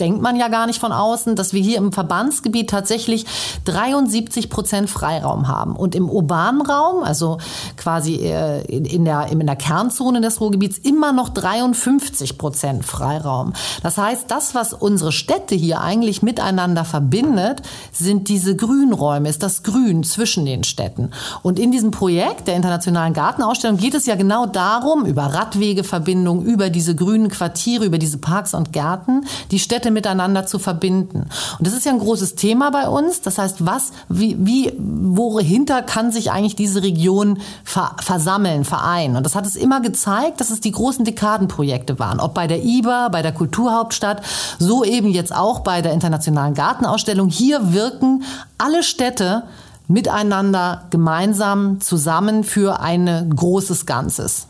denkt 0.00 0.22
man 0.22 0.36
ja 0.36 0.48
gar 0.48 0.66
nicht 0.66 0.80
von 0.80 0.92
außen, 0.92 1.36
dass 1.36 1.52
wir 1.52 1.62
hier 1.62 1.78
im 1.78 1.92
Verbandsgebiet 1.92 2.70
tatsächlich 2.70 3.26
73 3.64 4.50
Prozent 4.50 4.90
Freiraum 4.90 5.48
haben. 5.48 5.76
Und 5.76 5.94
im 5.94 6.08
urbanen 6.08 6.62
Raum, 6.62 7.02
also 7.02 7.38
quasi 7.76 8.16
äh, 8.16 8.62
in 8.64 9.04
der, 9.04 9.28
in 9.28 9.44
der 9.44 9.56
Kernzone 9.56 10.20
des 10.20 10.40
Ruhrgebiets, 10.40 10.78
immer 10.78 11.12
noch 11.12 11.28
53 11.28 12.38
Prozent 12.38 12.84
Freiraum. 12.84 13.52
Das 13.82 13.98
heißt, 13.98 14.30
das, 14.30 14.54
was 14.54 14.72
unsere 14.72 15.12
Städte 15.12 15.54
hier 15.54 15.80
eigentlich 15.80 16.22
miteinander 16.22 16.84
verbindet, 16.84 17.62
sind 17.92 18.28
diese 18.28 18.56
Grünräume, 18.56 19.28
ist 19.28 19.42
das 19.42 19.62
Grün 19.62 20.04
zwischen 20.04 20.44
den 20.44 20.64
Städten. 20.64 21.10
Und 21.42 21.58
in 21.58 21.70
diesem 21.70 21.90
Projekt 21.90 22.48
der 22.48 22.56
Internationalen 22.56 23.12
Gartenausstellung 23.12 23.76
geht 23.76 23.94
es 23.94 24.06
ja 24.06 24.14
genau 24.14 24.46
darum, 24.46 25.04
über 25.04 25.22
Radwegeverbindungen, 25.22 26.44
über 26.44 26.70
diese 26.70 26.94
grünen 26.94 27.28
Quartiere, 27.28 27.84
über 27.84 27.98
diese 27.98 28.18
Parks 28.18 28.54
und 28.54 28.72
Gärten, 28.72 29.26
die 29.50 29.58
Städte 29.58 29.81
Städte 29.82 29.90
miteinander 29.90 30.46
zu 30.46 30.60
verbinden. 30.60 31.28
Und 31.58 31.66
das 31.66 31.74
ist 31.74 31.84
ja 31.84 31.90
ein 31.92 31.98
großes 31.98 32.36
Thema 32.36 32.70
bei 32.70 32.88
uns. 32.88 33.20
Das 33.20 33.38
heißt, 33.38 33.66
was, 33.66 33.90
wie, 34.08 34.36
wie, 34.38 34.72
wohinter 34.78 35.82
kann 35.82 36.12
sich 36.12 36.30
eigentlich 36.30 36.54
diese 36.54 36.82
Region 36.82 37.40
ver 37.64 37.96
versammeln, 38.00 38.64
vereinen? 38.64 39.16
Und 39.16 39.24
das 39.24 39.34
hat 39.34 39.44
es 39.44 39.56
immer 39.56 39.80
gezeigt, 39.80 40.40
dass 40.40 40.50
es 40.50 40.60
die 40.60 40.70
großen 40.70 41.04
Dekadenprojekte 41.04 41.98
waren. 41.98 42.20
Ob 42.20 42.34
bei 42.34 42.46
der 42.46 42.62
IBA, 42.62 43.08
bei 43.08 43.22
der 43.22 43.32
Kulturhauptstadt, 43.32 44.22
so 44.60 44.84
eben 44.84 45.10
jetzt 45.10 45.34
auch 45.34 45.60
bei 45.60 45.82
der 45.82 45.92
Internationalen 45.92 46.54
Gartenausstellung. 46.54 47.28
Hier 47.28 47.72
wirken 47.72 48.22
alle 48.58 48.84
Städte 48.84 49.44
miteinander 49.88 50.86
gemeinsam 50.90 51.80
zusammen 51.80 52.44
für 52.44 52.78
ein 52.78 53.30
großes 53.34 53.84
Ganzes. 53.84 54.46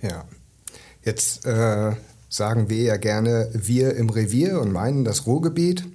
Ja, 0.00 0.22
jetzt 1.02 1.44
äh, 1.44 1.96
sagen 2.36 2.68
wir 2.68 2.82
ja 2.82 2.96
gerne 2.98 3.48
wir 3.54 3.96
im 3.96 4.10
Revier 4.10 4.60
und 4.60 4.70
meinen 4.70 5.06
das 5.06 5.26
Ruhrgebiet. 5.26 5.86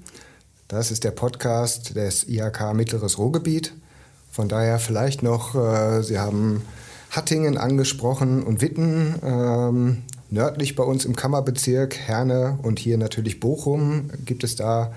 Das 0.67 0.89
ist 0.89 1.03
der 1.03 1.11
Podcast 1.11 1.95
des 1.95 2.27
IHK 2.27 2.73
Mittleres 2.73 3.19
Ruhrgebiet. 3.19 3.73
Von 4.31 4.49
daher 4.49 4.79
vielleicht 4.79 5.21
noch, 5.21 5.53
äh, 5.53 6.01
Sie 6.01 6.17
haben 6.17 6.63
Hattingen 7.11 7.57
angesprochen 7.57 8.41
und 8.41 8.61
Witten, 8.61 9.15
ähm, 9.23 9.97
nördlich 10.31 10.75
bei 10.75 10.83
uns 10.83 11.05
im 11.05 11.15
Kammerbezirk, 11.15 11.95
Herne 11.95 12.57
und 12.63 12.79
hier 12.79 12.97
natürlich 12.97 13.39
Bochum. 13.39 14.09
Gibt 14.25 14.43
es 14.43 14.55
da 14.55 14.93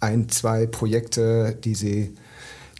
ein, 0.00 0.30
zwei 0.30 0.66
Projekte, 0.66 1.54
die 1.62 1.74
Sie 1.74 2.16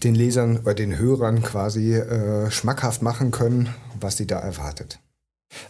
den 0.02 0.14
Lesern 0.14 0.60
oder 0.60 0.74
den 0.74 0.96
Hörern 0.96 1.42
quasi 1.42 1.94
äh, 1.94 2.50
schmackhaft 2.50 3.02
machen 3.02 3.32
können, 3.32 3.68
was 4.00 4.16
sie 4.16 4.26
da 4.26 4.38
erwartet? 4.38 5.01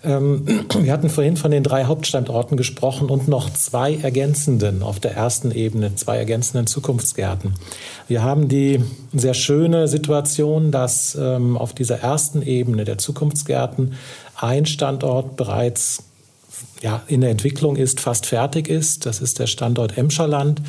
Ähm, 0.04 0.66
wir 0.78 0.92
hatten 0.92 1.10
vorhin 1.10 1.36
von 1.36 1.50
den 1.50 1.62
drei 1.62 1.84
Hauptstandorten 1.84 2.56
gesprochen 2.56 3.10
und 3.10 3.28
noch 3.28 3.50
zwei 3.50 3.96
ergänzenden 3.96 4.82
auf 4.82 5.00
der 5.00 5.14
ersten 5.14 5.50
Ebene, 5.50 5.94
zwei 5.94 6.16
ergänzenden 6.18 6.66
Zukunftsgärten. 6.66 7.54
Wir 8.08 8.22
haben 8.22 8.48
die 8.48 8.82
sehr 9.12 9.34
schöne 9.34 9.88
Situation, 9.88 10.70
dass 10.70 11.16
ähm, 11.20 11.56
auf 11.56 11.72
dieser 11.72 12.00
ersten 12.00 12.42
Ebene 12.42 12.84
der 12.84 12.98
Zukunftsgärten 12.98 13.94
ein 14.36 14.66
Standort 14.66 15.36
bereits 15.36 16.04
ja, 16.82 17.02
in 17.06 17.20
der 17.20 17.30
Entwicklung 17.30 17.76
ist, 17.76 18.00
fast 18.00 18.26
fertig 18.26 18.68
ist. 18.68 19.06
Das 19.06 19.20
ist 19.20 19.38
der 19.38 19.46
Standort 19.46 19.96
Emscherland 19.96 20.60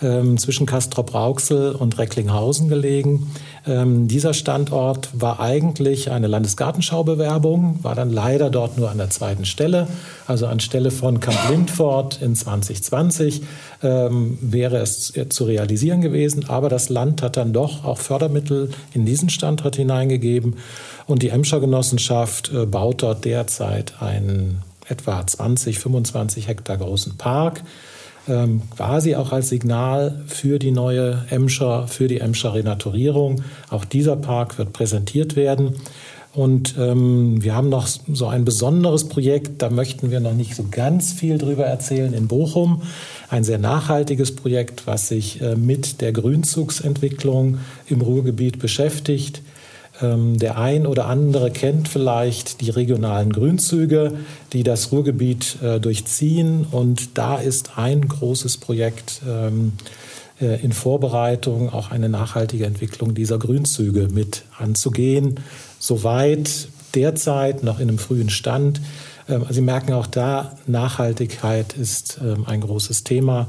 ähm, 0.00 0.38
zwischen 0.38 0.66
Castrop-Rauxel 0.66 1.72
und 1.72 1.98
Recklinghausen 1.98 2.68
gelegen. 2.68 3.30
Ähm, 3.66 4.08
dieser 4.08 4.32
Standort 4.32 5.10
war 5.12 5.40
eigentlich 5.40 6.10
eine 6.10 6.26
Landesgartenschaubewerbung, 6.26 7.80
war 7.82 7.94
dann 7.94 8.10
leider 8.10 8.48
dort 8.48 8.78
nur 8.78 8.90
an 8.90 8.96
der 8.96 9.10
zweiten 9.10 9.44
Stelle. 9.44 9.88
Also 10.26 10.46
anstelle 10.46 10.90
von 10.90 11.20
Camp 11.20 11.38
Lindfort 11.50 12.22
in 12.22 12.34
2020 12.34 13.42
ähm, 13.82 14.38
wäre 14.40 14.78
es 14.78 15.12
zu 15.28 15.44
realisieren 15.44 16.00
gewesen. 16.00 16.48
Aber 16.48 16.70
das 16.70 16.88
Land 16.88 17.20
hat 17.20 17.36
dann 17.36 17.52
doch 17.52 17.84
auch 17.84 17.98
Fördermittel 17.98 18.70
in 18.94 19.04
diesen 19.04 19.28
Standort 19.28 19.76
hineingegeben. 19.76 20.56
Und 21.06 21.22
die 21.22 21.28
Emscher 21.28 21.60
Genossenschaft 21.60 22.50
äh, 22.54 22.64
baut 22.64 23.02
dort 23.02 23.26
derzeit 23.26 24.00
einen 24.00 24.62
etwa 24.88 25.26
20, 25.26 25.78
25 25.78 26.48
Hektar 26.48 26.78
großen 26.78 27.16
Park, 27.16 27.62
ähm, 28.28 28.62
quasi 28.76 29.14
auch 29.14 29.32
als 29.32 29.48
Signal 29.48 30.22
für 30.26 30.58
die 30.58 30.70
neue 30.70 31.24
Emscher, 31.30 31.88
für 31.88 32.08
die 32.08 32.20
Emscher 32.20 32.54
Renaturierung. 32.54 33.42
Auch 33.70 33.84
dieser 33.84 34.16
Park 34.16 34.58
wird 34.58 34.72
präsentiert 34.72 35.36
werden. 35.36 35.76
Und 36.34 36.76
ähm, 36.78 37.42
wir 37.42 37.54
haben 37.54 37.68
noch 37.68 37.86
so 37.86 38.26
ein 38.26 38.44
besonderes 38.44 39.08
Projekt, 39.08 39.62
da 39.62 39.70
möchten 39.70 40.10
wir 40.10 40.20
noch 40.20 40.34
nicht 40.34 40.54
so 40.54 40.66
ganz 40.70 41.12
viel 41.12 41.38
drüber 41.38 41.64
erzählen, 41.64 42.12
in 42.12 42.28
Bochum. 42.28 42.82
Ein 43.30 43.44
sehr 43.44 43.58
nachhaltiges 43.58 44.36
Projekt, 44.36 44.86
was 44.86 45.08
sich 45.08 45.40
äh, 45.40 45.56
mit 45.56 46.00
der 46.00 46.12
Grünzugsentwicklung 46.12 47.58
im 47.88 48.02
Ruhrgebiet 48.02 48.58
beschäftigt. 48.58 49.42
Ähm, 50.00 50.38
der 50.38 50.58
ein 50.58 50.86
oder 50.86 51.06
andere 51.06 51.50
kennt 51.50 51.88
vielleicht 51.88 52.60
die 52.60 52.70
regionalen 52.70 53.32
Grünzüge, 53.32 54.12
die 54.52 54.62
das 54.62 54.92
Ruhrgebiet 54.92 55.58
äh, 55.62 55.80
durchziehen. 55.80 56.66
Und 56.70 57.18
da 57.18 57.36
ist 57.36 57.78
ein 57.78 58.06
großes 58.06 58.58
Projekt 58.58 59.22
ähm, 59.28 59.72
äh, 60.40 60.62
in 60.62 60.72
Vorbereitung, 60.72 61.72
auch 61.72 61.90
eine 61.90 62.08
nachhaltige 62.08 62.66
Entwicklung 62.66 63.14
dieser 63.14 63.38
Grünzüge 63.38 64.08
mit 64.12 64.44
anzugehen. 64.56 65.40
Soweit 65.78 66.68
derzeit 66.94 67.62
noch 67.62 67.80
in 67.80 67.88
einem 67.88 67.98
frühen 67.98 68.30
Stand. 68.30 68.80
Ähm, 69.28 69.46
Sie 69.50 69.62
merken 69.62 69.92
auch 69.94 70.06
da, 70.06 70.56
Nachhaltigkeit 70.66 71.72
ist 71.72 72.20
ein 72.46 72.60
großes 72.60 73.04
Thema. 73.04 73.48